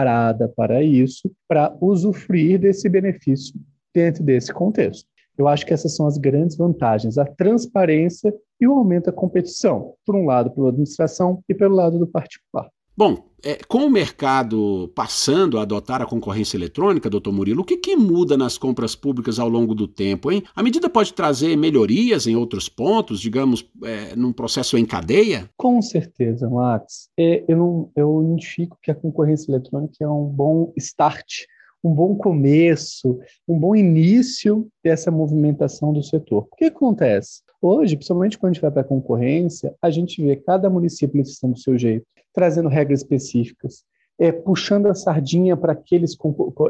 preparada 0.09 0.49
para 0.49 0.83
isso, 0.83 1.31
para 1.47 1.77
usufruir 1.81 2.59
desse 2.59 2.89
benefício 2.89 3.55
dentro 3.95 4.23
desse 4.23 4.53
contexto. 4.53 5.07
Eu 5.37 5.47
acho 5.47 5.65
que 5.67 5.73
essas 5.73 5.95
são 5.95 6.07
as 6.07 6.17
grandes 6.17 6.57
vantagens, 6.57 7.19
a 7.19 7.25
transparência 7.25 8.35
e 8.61 8.67
o 8.67 8.73
aumento 8.73 9.07
da 9.07 9.13
competição, 9.13 9.95
por 10.05 10.17
um 10.17 10.25
lado 10.25 10.51
pela 10.51 10.71
administração 10.71 11.43
e 11.49 11.55
pelo 11.55 11.77
lado 11.77 11.99
do 11.99 12.07
particular. 12.07 12.69
Bom, 12.99 13.17
é, 13.45 13.61
com 13.69 13.87
o 13.87 13.89
mercado 13.89 14.91
passando 14.93 15.57
a 15.57 15.63
adotar 15.63 16.03
a 16.03 16.05
concorrência 16.05 16.57
eletrônica, 16.57 17.09
doutor 17.09 17.33
Murilo, 17.33 17.63
o 17.63 17.65
que, 17.65 17.77
que, 17.77 17.95
muda 17.95 18.37
nas 18.37 18.59
compras 18.59 18.97
públicas 18.97 19.39
ao 19.39 19.49
longo 19.49 19.73
do 19.73 19.87
tempo, 19.87 20.33
hein? 20.33 20.43
A 20.53 20.65
medida 20.65 20.91
pode 20.91 21.15
trazer 21.15 21.57
melhorias 21.57 22.27
em 22.27 22.35
outros 22.35 22.69
pontos, 22.69 23.21
digamos, 23.21 23.65
é, 23.85 24.17
num 24.17 24.33
processo 24.33 24.77
em 24.77 24.85
cadeia? 24.85 25.49
Com 25.57 25.81
certeza, 25.81 26.51
Max. 26.51 27.09
É, 27.17 27.45
eu, 27.47 27.57
não, 27.57 27.93
eu 27.95 28.21
identifico 28.25 28.77
que 28.83 28.91
a 28.91 28.97
concorrência 28.97 29.53
eletrônica 29.53 29.95
é 30.01 30.09
um 30.09 30.25
bom 30.25 30.73
start 30.77 31.45
um 31.85 31.95
bom 31.95 32.17
começo, 32.17 33.21
um 33.47 33.57
bom 33.57 33.77
início 33.77 34.67
dessa 34.83 35.13
movimentação 35.13 35.93
do 35.93 36.03
setor. 36.03 36.49
O 36.51 36.57
que 36.57 36.65
acontece? 36.65 37.43
Hoje, 37.61 37.97
principalmente 37.97 38.39
quando 38.39 38.51
a 38.51 38.55
gente 38.55 38.63
vai 38.63 38.71
para 38.71 38.83
a 38.83 38.85
concorrência, 38.85 39.75
a 39.83 39.91
gente 39.91 40.23
vê 40.23 40.37
cada 40.37 40.71
município 40.71 41.19
licitando 41.19 41.55
do 41.55 41.61
seu 41.61 41.77
jeito 41.77 42.07
trazendo 42.33 42.69
regras 42.69 43.01
específicas 43.01 43.85
é, 44.19 44.33
puxando 44.33 44.87
a 44.87 44.95
sardinha 44.95 45.57
para 45.57 45.73
aqueles, 45.73 46.17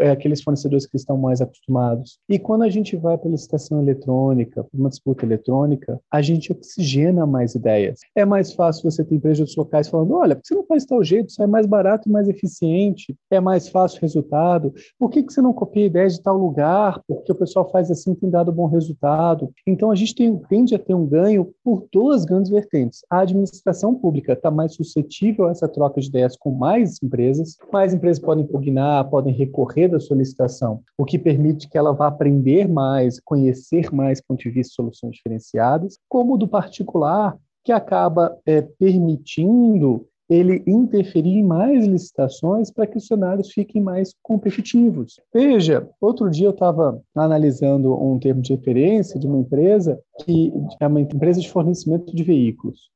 é, 0.01 0.11
aqueles 0.11 0.43
fornecedores 0.43 0.87
que 0.87 0.97
estão 0.97 1.17
mais 1.17 1.41
acostumados. 1.41 2.19
E 2.29 2.39
quando 2.39 2.63
a 2.63 2.69
gente 2.69 2.97
vai 2.97 3.17
para 3.17 3.29
a 3.29 3.33
licitação 3.33 3.81
eletrônica, 3.81 4.63
para 4.63 4.79
uma 4.79 4.89
disputa 4.89 5.25
eletrônica, 5.25 5.99
a 6.11 6.21
gente 6.21 6.53
oxigena 6.53 7.27
mais 7.27 7.55
ideias. 7.55 8.01
É 8.15 8.25
mais 8.25 8.53
fácil 8.53 8.91
você 8.91 9.03
ter 9.05 9.15
empresas 9.15 9.57
locais 9.57 9.89
falando: 9.89 10.15
olha, 10.15 10.37
por 10.37 10.43
que 10.43 10.49
você 10.49 10.55
não 10.55 10.67
faz 10.67 10.85
tal 10.85 11.03
jeito? 11.03 11.31
Isso 11.31 11.43
é 11.43 11.47
mais 11.47 11.67
barato 11.67 12.09
e 12.09 12.13
mais 12.13 12.29
eficiente, 12.29 13.17
é 13.31 13.41
mais 13.41 13.69
fácil 13.69 13.99
o 13.99 14.03
resultado. 14.03 14.75
Por 14.99 15.11
que, 15.11 15.23
que 15.23 15.33
você 15.33 15.41
não 15.41 15.53
copia 15.53 15.87
ideias 15.87 16.15
de 16.15 16.23
tal 16.23 16.37
lugar? 16.37 17.01
Porque 17.07 17.33
o 17.33 17.35
pessoal 17.35 17.71
faz 17.71 17.91
assim 17.91 18.15
tem 18.15 18.31
dado 18.31 18.53
bom 18.53 18.67
resultado. 18.67 19.51
Então 19.67 19.91
a 19.91 19.95
gente 19.95 20.15
tem, 20.15 20.37
tende 20.49 20.75
a 20.75 20.79
ter 20.79 20.95
um 20.95 21.07
ganho 21.07 21.53
por 21.65 21.87
duas 21.93 22.25
grandes 22.25 22.51
vertentes. 22.51 23.01
A 23.09 23.21
administração 23.21 23.95
pública 23.95 24.33
está 24.33 24.51
mais 24.51 24.75
suscetível 24.75 25.47
a 25.47 25.51
essa 25.51 25.69
troca 25.69 26.01
de 26.01 26.09
ideias 26.09 26.37
com 26.37 26.51
mais 26.51 27.03
empresas 27.03 27.38
empresas, 27.39 27.57
mais 27.73 27.95
empresas 27.95 28.23
podem 28.23 28.45
impugnar, 28.45 29.09
podem 29.09 29.33
recorrer 29.33 29.89
da 29.89 30.01
solicitação, 30.01 30.83
o 30.97 31.05
que 31.05 31.19
permite 31.19 31.69
que 31.69 31.79
ela 31.79 31.93
vá 31.93 32.09
aprender 32.09 32.69
mais, 32.69 33.21
conhecer 33.21 33.93
mais 33.93 34.21
ponto 34.21 34.41
de 34.41 34.51
vista 34.51 34.75
soluções 34.75 35.17
diferenciadas, 35.17 35.99
como 36.09 36.37
do 36.37 36.49
particular, 36.49 37.37
que 37.65 37.73
acaba 37.73 38.37
é, 38.47 38.63
permitindo 38.63 40.07
ele 40.29 40.63
interferir 40.67 41.39
em 41.39 41.43
mais 41.43 41.87
licitações 41.87 42.71
para 42.71 42.87
que 42.87 42.99
os 42.99 43.07
cenários 43.07 43.51
fiquem 43.51 43.81
mais 43.81 44.15
competitivos. 44.23 45.19
Veja, 45.33 45.89
outro 46.01 46.31
dia 46.31 46.47
eu 46.47 46.53
estava 46.53 47.01
analisando 47.15 47.95
um 47.95 48.19
termo 48.19 48.43
de 48.43 48.55
referência 48.55 49.19
de 49.19 49.27
uma 49.27 49.39
empresa 49.39 49.99
que 50.25 50.53
é 50.81 50.87
uma 50.87 51.01
empresa 51.01 51.41
de 51.41 51.51
fornecimento 51.51 52.15
de 52.15 52.23
veículos. 52.23 52.91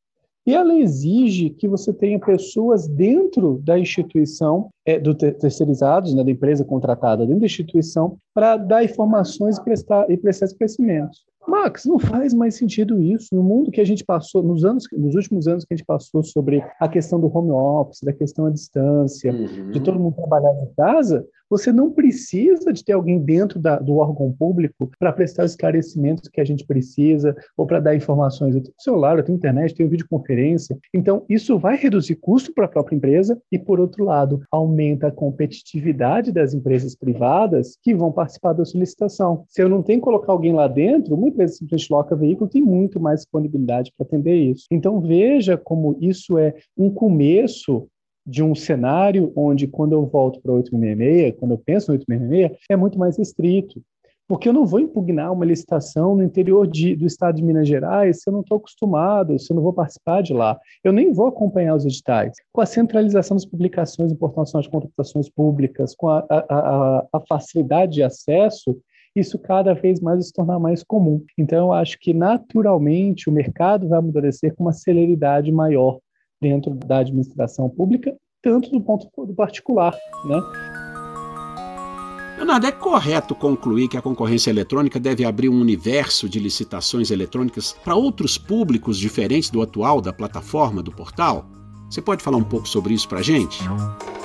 E 0.47 0.55
ela 0.55 0.75
exige 0.75 1.51
que 1.51 1.69
você 1.69 1.93
tenha 1.93 2.19
pessoas 2.19 2.89
dentro 2.89 3.61
da 3.63 3.79
instituição, 3.79 4.71
é, 4.85 4.99
do 4.99 5.15
terceirizados, 5.15 6.15
né, 6.15 6.25
da 6.25 6.31
empresa 6.31 6.65
contratada 6.65 7.25
dentro 7.25 7.41
da 7.41 7.47
instituição, 7.47 8.17
para 8.35 8.57
dar 8.57 8.85
informações 8.85 9.57
e 9.57 9.63
prestar, 9.63 10.11
e 10.11 10.17
prestar 10.17 10.47
esclarecimentos. 10.47 11.25
Max, 11.47 11.85
não 11.85 11.99
faz 11.99 12.33
mais 12.33 12.57
sentido 12.57 13.01
isso. 13.01 13.29
No 13.33 13.43
mundo 13.43 13.71
que 13.71 13.81
a 13.81 13.85
gente 13.85 14.05
passou, 14.05 14.43
nos 14.43 14.65
anos, 14.65 14.85
nos 14.93 15.15
últimos 15.15 15.49
anos 15.49 15.65
que 15.65 15.75
a 15.75 15.77
gente 15.77 15.87
passou 15.87 16.23
sobre 16.23 16.65
a 16.81 16.89
questão 16.89 17.21
do 17.21 17.27
home 17.37 17.51
office, 17.51 18.01
da 18.03 18.13
questão 18.13 18.47
à 18.47 18.51
distância, 18.51 19.33
uhum. 19.33 19.71
de 19.71 19.81
todo 19.81 19.99
mundo 19.99 20.15
trabalhar 20.15 20.53
em 20.63 20.75
casa, 20.77 21.27
você 21.53 21.71
não 21.71 21.91
precisa 21.91 22.73
de 22.73 22.83
ter 22.83 22.95
alguém 22.95 23.19
dentro 23.19 23.61
da, 23.61 23.79
do 23.79 23.97
órgão 23.97 24.33
público 24.33 24.91
para 24.99 25.13
prestar 25.13 25.45
os 25.45 25.51
esclarecimentos 25.51 26.31
que 26.31 26.41
a 26.41 26.45
gente 26.47 26.65
precisa 26.65 27.37
ou 27.59 27.67
para 27.67 27.79
dar 27.79 27.95
informações. 27.95 28.55
Eu 28.55 28.63
tenho 28.63 28.75
celular, 28.79 29.19
eu 29.19 29.23
tenho 29.23 29.37
internet, 29.37 29.73
eu 29.73 29.77
tenho 29.77 29.91
videoconferência. 29.91 30.79
Então, 30.95 31.27
isso 31.29 31.59
vai 31.59 31.77
reduzir 31.77 32.15
custo 32.15 32.55
para 32.55 32.65
a 32.65 32.69
própria 32.69 32.97
empresa 32.97 33.39
e, 33.53 33.59
por 33.59 33.81
outro 33.81 34.03
lado, 34.03 34.41
aumenta 34.51 35.09
a 35.09 35.13
competitividade 35.13 36.33
das 36.33 36.55
empresas 36.55 36.97
privadas 36.97 37.77
que 37.83 37.95
vão 37.95 38.11
participar 38.11 38.55
da 38.55 38.65
solicitação. 38.65 39.45
Se 39.47 39.63
eu 39.63 39.69
não 39.69 39.83
tenho 39.83 39.99
que 39.99 40.05
colocar 40.05 40.33
alguém 40.33 40.55
lá 40.55 40.67
dentro, 40.67 41.15
uma 41.15 41.29
empresa 41.29 41.53
simplesmente 41.53 41.93
loca 41.93 42.17
veículo 42.17 42.49
tem 42.49 42.63
muito 42.63 42.99
mais 42.99 43.21
disponibilidade 43.21 43.93
para 43.95 44.07
atender 44.07 44.37
isso. 44.37 44.65
Então, 44.71 45.03
veja 45.03 45.59
como 45.59 45.99
isso 46.01 46.39
é 46.39 46.55
um 46.79 46.89
começo 46.89 47.87
de 48.27 48.43
um 48.43 48.55
cenário 48.55 49.33
onde, 49.35 49.67
quando 49.67 49.93
eu 49.93 50.07
volto 50.07 50.41
para 50.41 50.53
866, 50.53 51.35
quando 51.39 51.53
eu 51.53 51.59
penso 51.59 51.91
no 51.91 51.99
866, 51.99 52.59
é 52.71 52.77
muito 52.77 52.99
mais 52.99 53.17
restrito. 53.17 53.83
Porque 54.29 54.49
eu 54.49 54.53
não 54.53 54.65
vou 54.65 54.81
impugnar 54.81 55.33
uma 55.33 55.45
licitação 55.45 56.15
no 56.15 56.23
interior 56.23 56.67
de, 56.67 56.97
do 56.97 57.05
estado 57.05 57.37
de 57.37 57.43
Minas 57.43 57.69
Gerais 57.69 58.23
se 58.23 58.31
eu 58.31 58.33
não 58.33 58.41
estou 58.41 58.57
acostumado, 58.57 59.39
se 59.39 59.53
eu 59.53 59.57
não 59.57 59.63
vou 59.63 59.73
participar 59.73 60.23
de 60.23 60.33
lá. 60.33 60.59
Eu 60.83 60.93
nem 60.93 61.13
vou 61.13 61.27
acompanhar 61.27 61.75
os 61.75 61.85
editais. 61.85 62.37
Com 62.53 62.61
a 62.61 62.67
centralização 62.67 63.37
das 63.37 63.45
publicações 63.45 64.13
em 64.13 64.17
Portal 64.17 64.45
de 64.45 64.71
Contratações 64.71 65.29
Públicas, 65.29 65.95
com 65.95 66.09
a, 66.09 66.25
a, 66.31 67.07
a, 67.13 67.21
facilidade 67.29 67.93
de 67.93 68.03
acesso, 68.03 68.79
isso 69.15 69.39
cada 69.39 69.75
vez 69.75 70.01
mais 70.01 70.27
se 70.27 70.33
tornar 70.33 70.59
mais 70.59 70.83
comum. 70.83 71.23
Então, 71.37 71.67
eu 71.67 71.73
acho 71.73 71.99
que 71.99 72.15
naturalmente 72.15 73.29
o 73.29 73.33
mercado 73.33 73.89
vai 73.89 73.99
amadurecer 73.99 74.55
com 74.55 74.65
uma 74.65 74.73
celeridade 74.73 75.53
maior 75.53 75.99
dentro 76.43 76.75
da 76.75 76.99
administração 76.99 77.71
pública, 77.71 78.15
tanto 78.43 78.69
do 78.69 78.81
ponto 78.81 79.09
do 79.25 79.33
particular, 79.33 79.97
né? 80.27 80.43
Leonardo, 82.37 82.67
é 82.67 82.73
correto 82.73 83.37
concluir 83.37 83.87
que 83.87 83.97
a 83.97 84.03
concorrência 84.03 84.51
eletrônica 84.51 84.99
deve 84.99 85.25
abrir 85.25 85.49
um 85.49 85.61
universo 85.61 86.29
de 86.29 86.41
licitações 86.41 87.13
eletrônicas 87.13 87.73
para 87.85 87.95
outros 87.95 88.37
públicos 88.37 88.99
diferentes 88.99 89.49
do 89.49 89.63
atual 89.63 90.01
da 90.01 90.13
plataforma 90.13 90.83
do 90.83 90.91
portal? 90.91 91.47
Você 91.93 92.01
pode 92.01 92.25
falar 92.25 92.39
um 92.39 92.43
pouco 92.43 92.67
sobre 92.67 92.95
isso 92.95 93.07
para 93.07 93.19
a 93.19 93.23
gente? 93.23 93.63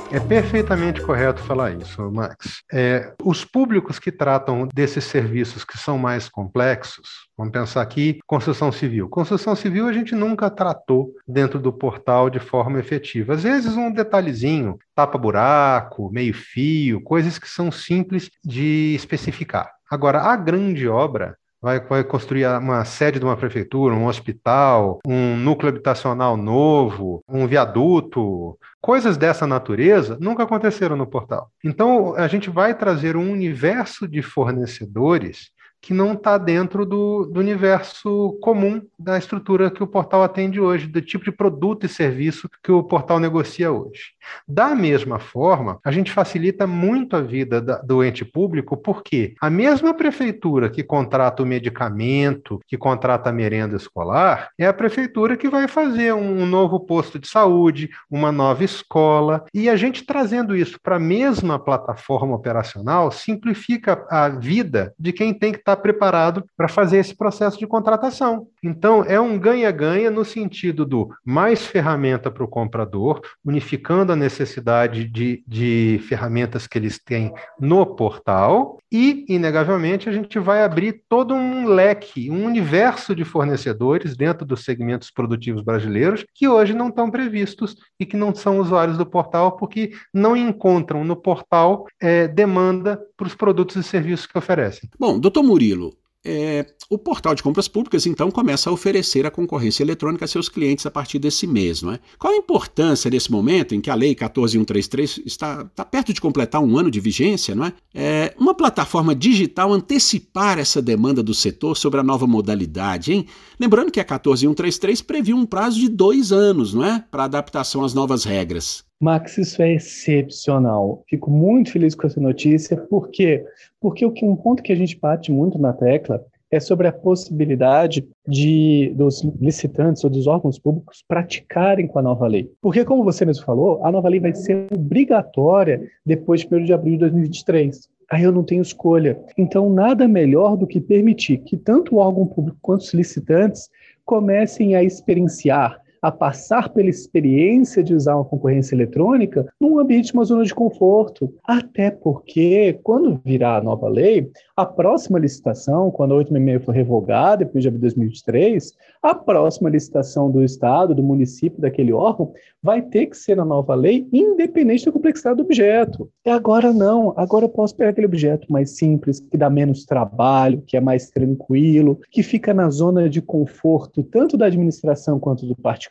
É 0.09 0.21
perfeitamente 0.21 1.01
correto 1.01 1.41
falar 1.41 1.73
isso, 1.73 2.01
Max. 2.09 2.63
É, 2.71 3.13
os 3.21 3.43
públicos 3.43 3.99
que 3.99 4.09
tratam 4.09 4.69
desses 4.73 5.03
serviços 5.03 5.65
que 5.65 5.77
são 5.77 5.97
mais 5.97 6.29
complexos, 6.29 7.27
vamos 7.37 7.51
pensar 7.51 7.81
aqui, 7.81 8.19
construção 8.25 8.71
civil. 8.71 9.09
Construção 9.09 9.53
civil 9.53 9.85
a 9.85 9.91
gente 9.91 10.15
nunca 10.15 10.49
tratou 10.49 11.13
dentro 11.27 11.59
do 11.59 11.73
portal 11.73 12.29
de 12.29 12.39
forma 12.39 12.79
efetiva. 12.79 13.33
Às 13.33 13.43
vezes 13.43 13.75
um 13.75 13.91
detalhezinho, 13.91 14.79
tapa-buraco, 14.95 16.09
meio-fio, 16.09 17.01
coisas 17.01 17.37
que 17.37 17.49
são 17.49 17.69
simples 17.69 18.31
de 18.45 18.95
especificar. 18.95 19.69
Agora, 19.91 20.21
a 20.21 20.37
grande 20.37 20.87
obra, 20.87 21.37
vai, 21.67 21.81
vai 21.81 22.03
construir 22.03 22.45
uma 22.45 22.85
sede 22.85 23.19
de 23.19 23.25
uma 23.25 23.35
prefeitura, 23.35 23.93
um 23.93 24.07
hospital, 24.07 24.99
um 25.05 25.35
núcleo 25.35 25.69
habitacional 25.69 26.37
novo, 26.37 27.21
um 27.27 27.45
viaduto, 27.45 28.57
coisas 28.79 29.17
dessa 29.17 29.45
natureza 29.45 30.17
nunca 30.21 30.43
aconteceram 30.43 30.95
no 30.95 31.05
portal. 31.05 31.51
Então, 31.61 32.15
a 32.15 32.27
gente 32.27 32.49
vai 32.49 32.73
trazer 32.73 33.17
um 33.17 33.29
universo 33.29 34.07
de 34.07 34.21
fornecedores 34.21 35.51
que 35.81 35.93
não 35.93 36.13
está 36.13 36.37
dentro 36.37 36.85
do, 36.85 37.25
do, 37.25 37.39
universo 37.39 38.37
comum 38.41 38.81
da 38.97 39.17
estrutura 39.17 39.69
que 39.69 39.83
o 39.83 39.87
portal 39.87 40.23
atende 40.23 40.59
hoje, 40.59 40.87
do 40.87 41.01
tipo 41.01 41.23
de 41.23 41.31
produto 41.31 41.85
e 41.85 41.89
serviço 41.89 42.49
que 42.63 42.71
o 42.71 42.83
portal 42.83 43.19
negocia 43.19 43.71
hoje. 43.71 44.13
Da 44.47 44.75
mesma 44.75 45.19
forma, 45.19 45.79
a 45.83 45.91
gente 45.91 46.11
facilita 46.11 46.65
muito 46.65 47.15
a 47.15 47.21
vida 47.21 47.61
da, 47.61 47.77
do 47.79 48.03
ente 48.03 48.23
público, 48.23 48.77
porque 48.77 49.33
a 49.41 49.49
mesma 49.49 49.93
prefeitura 49.93 50.69
que 50.69 50.83
contrata 50.83 51.43
o 51.43 51.45
medicamento, 51.45 52.59
que 52.67 52.77
contrata 52.77 53.29
a 53.29 53.33
merenda 53.33 53.75
escolar, 53.75 54.49
é 54.57 54.65
a 54.65 54.73
prefeitura 54.73 55.37
que 55.37 55.49
vai 55.49 55.67
fazer 55.67 56.13
um 56.13 56.45
novo 56.45 56.79
posto 56.79 57.19
de 57.19 57.27
saúde, 57.27 57.89
uma 58.09 58.31
nova 58.31 58.63
escola, 58.63 59.45
e 59.53 59.69
a 59.69 59.75
gente 59.75 60.05
trazendo 60.05 60.55
isso 60.55 60.79
para 60.81 60.95
a 60.95 60.99
mesma 60.99 61.59
plataforma 61.59 62.35
operacional 62.35 63.11
simplifica 63.11 64.05
a 64.09 64.29
vida 64.29 64.93
de 64.99 65.11
quem 65.11 65.33
tem 65.33 65.51
que 65.51 65.59
estar 65.59 65.75
tá 65.75 65.81
preparado 65.81 66.43
para 66.55 66.67
fazer 66.67 66.97
esse 66.97 67.15
processo 67.15 67.57
de 67.57 67.67
contratação. 67.67 68.47
Então, 68.63 69.03
é 69.03 69.19
um 69.19 69.37
ganha-ganha 69.37 70.11
no 70.11 70.25
sentido 70.25 70.85
do 70.85 71.09
mais 71.23 71.65
ferramenta 71.65 72.29
para 72.31 72.43
o 72.43 72.47
comprador, 72.47 73.21
unificando 73.45 74.11
a 74.11 74.15
necessidade 74.17 75.05
de, 75.05 75.43
de 75.47 76.01
ferramentas 76.07 76.67
que 76.67 76.77
eles 76.77 76.99
têm 76.99 77.31
no 77.59 77.85
portal, 77.85 78.77
e, 78.91 79.25
inegavelmente, 79.27 80.07
a 80.07 80.11
gente 80.11 80.39
vai 80.39 80.63
abrir 80.63 81.03
todo 81.09 81.33
um 81.33 81.67
leque, 81.67 82.31
um 82.31 82.45
universo 82.45 83.13
de 83.13 83.25
fornecedores 83.25 84.15
dentro 84.15 84.45
dos 84.45 84.63
segmentos 84.63 85.11
produtivos 85.11 85.61
brasileiros 85.61 86.25
que 86.33 86.47
hoje 86.47 86.73
não 86.73 86.87
estão 86.87 87.11
previstos 87.11 87.75
e 87.99 88.05
que 88.05 88.15
não 88.15 88.33
são 88.33 88.59
usuários 88.59 88.97
do 88.97 89.05
portal 89.05 89.57
porque 89.57 89.91
não 90.13 90.37
encontram 90.37 91.03
no 91.03 91.15
portal 91.15 91.85
é, 92.01 92.27
demanda 92.27 92.99
para 93.17 93.27
os 93.27 93.35
produtos 93.35 93.75
e 93.75 93.83
serviços 93.83 94.25
que 94.25 94.37
oferecem. 94.37 94.89
Bom, 94.97 95.19
doutor 95.19 95.43
Murilo, 95.43 95.93
é, 96.25 96.65
o 96.89 96.97
portal 96.97 97.33
de 97.35 97.43
compras 97.43 97.67
públicas 97.67 98.05
então 98.05 98.29
começa 98.31 98.69
a 98.69 98.73
oferecer 98.73 99.25
a 99.25 99.31
concorrência 99.31 99.83
eletrônica 99.83 100.25
a 100.25 100.27
seus 100.27 100.49
clientes 100.49 100.85
a 100.85 100.91
partir 100.91 101.19
desse 101.19 101.45
mês. 101.47 101.81
Não 101.81 101.93
é? 101.93 101.99
Qual 102.17 102.33
a 102.33 102.37
importância 102.37 103.09
nesse 103.09 103.31
momento 103.31 103.75
em 103.75 103.81
que 103.81 103.89
a 103.89 103.95
Lei 103.95 104.15
14133 104.15 105.21
está, 105.25 105.61
está 105.61 105.85
perto 105.85 106.13
de 106.13 106.21
completar 106.21 106.61
um 106.61 106.77
ano 106.77 106.91
de 106.91 106.99
vigência? 106.99 107.55
Não 107.55 107.65
é? 107.65 107.73
é? 107.93 108.33
Uma 108.37 108.53
plataforma 108.53 109.15
digital 109.15 109.71
antecipar 109.71 110.59
essa 110.59 110.81
demanda 110.81 111.21
do 111.21 111.33
setor 111.33 111.75
sobre 111.75 111.99
a 111.99 112.03
nova 112.03 112.27
modalidade, 112.27 113.13
hein? 113.13 113.25
Lembrando 113.59 113.91
que 113.91 113.99
a 113.99 114.05
14133 114.05 115.01
previu 115.01 115.35
um 115.37 115.45
prazo 115.45 115.79
de 115.79 115.89
dois 115.89 116.31
anos 116.31 116.73
não 116.73 116.85
é? 116.85 117.03
para 117.11 117.25
adaptação 117.25 117.83
às 117.83 117.93
novas 117.93 118.23
regras. 118.23 118.86
Max, 118.99 119.37
isso 119.37 119.61
é 119.61 119.73
excepcional. 119.73 121.03
Fico 121.07 121.29
muito 121.29 121.71
feliz 121.71 121.93
com 121.93 122.07
essa 122.07 122.19
notícia, 122.19 122.75
por 122.75 123.09
quê? 123.09 123.45
Porque 123.79 124.05
um 124.05 124.35
ponto 124.35 124.63
que 124.63 124.71
a 124.71 124.75
gente 124.75 124.99
bate 124.99 125.31
muito 125.31 125.59
na 125.59 125.71
tecla 125.71 126.25
é 126.49 126.59
sobre 126.59 126.87
a 126.87 126.93
possibilidade 126.93 128.07
de 128.27 128.93
dos 128.95 129.21
licitantes 129.39 130.03
ou 130.03 130.09
dos 130.09 130.27
órgãos 130.27 130.57
públicos 130.57 131.03
praticarem 131.07 131.87
com 131.87 131.99
a 131.99 132.01
nova 132.01 132.25
lei. 132.25 132.49
Porque, 132.61 132.85
como 132.85 133.03
você 133.03 133.25
mesmo 133.25 133.45
falou, 133.45 133.83
a 133.85 133.91
nova 133.91 134.07
lei 134.07 134.19
vai 134.19 134.33
ser 134.33 134.67
obrigatória 134.73 135.81
depois 136.05 136.41
de 136.41 136.55
1 136.55 136.63
de 136.63 136.73
abril 136.73 136.93
de 136.93 136.99
2023. 136.99 137.89
Aí 138.09 138.23
eu 138.23 138.31
não 138.31 138.43
tenho 138.43 138.61
escolha. 138.61 139.19
Então, 139.37 139.69
nada 139.69 140.07
melhor 140.07 140.55
do 140.55 140.65
que 140.65 140.79
permitir 140.79 141.39
que 141.39 141.57
tanto 141.57 141.95
o 141.95 141.97
órgão 141.99 142.25
público 142.25 142.57
quanto 142.61 142.81
os 142.81 142.93
licitantes 142.93 143.69
comecem 144.05 144.75
a 144.75 144.83
experienciar 144.83 145.81
a 146.01 146.11
passar 146.11 146.69
pela 146.69 146.89
experiência 146.89 147.83
de 147.83 147.93
usar 147.93 148.15
uma 148.15 148.25
concorrência 148.25 148.75
eletrônica 148.75 149.45
num 149.59 149.79
ambiente, 149.79 150.13
uma 150.13 150.23
zona 150.23 150.43
de 150.43 150.53
conforto. 150.53 151.33
Até 151.43 151.91
porque, 151.91 152.79
quando 152.83 153.19
virar 153.23 153.57
a 153.57 153.63
nova 153.63 153.87
lei, 153.87 154.29
a 154.55 154.65
próxima 154.65 155.19
licitação, 155.19 155.91
quando 155.91 156.13
a 156.13 156.17
866 156.17 156.65
for 156.65 156.71
revogada, 156.71 157.45
depois 157.45 157.63
de 157.63 157.69
2023, 157.69 158.73
a 159.01 159.13
próxima 159.13 159.69
licitação 159.69 160.31
do 160.31 160.43
Estado, 160.43 160.95
do 160.95 161.03
município, 161.03 161.61
daquele 161.61 161.93
órgão, 161.93 162.33
vai 162.61 162.81
ter 162.81 163.07
que 163.07 163.17
ser 163.17 163.37
na 163.37 163.45
nova 163.45 163.75
lei, 163.75 164.07
independente 164.11 164.85
da 164.85 164.91
complexidade 164.91 165.37
do 165.37 165.43
objeto. 165.43 166.09
E 166.25 166.29
agora 166.29 166.73
não, 166.73 167.13
agora 167.15 167.45
eu 167.45 167.49
posso 167.49 167.75
pegar 167.75 167.91
aquele 167.91 168.07
objeto 168.07 168.51
mais 168.51 168.71
simples, 168.71 169.19
que 169.19 169.37
dá 169.37 169.49
menos 169.49 169.85
trabalho, 169.85 170.61
que 170.65 170.75
é 170.75 170.81
mais 170.81 171.09
tranquilo, 171.09 171.99
que 172.11 172.23
fica 172.23 172.53
na 172.53 172.69
zona 172.69 173.09
de 173.09 173.21
conforto, 173.21 174.03
tanto 174.03 174.35
da 174.35 174.47
administração 174.47 175.19
quanto 175.19 175.45
do 175.45 175.55
particular, 175.55 175.86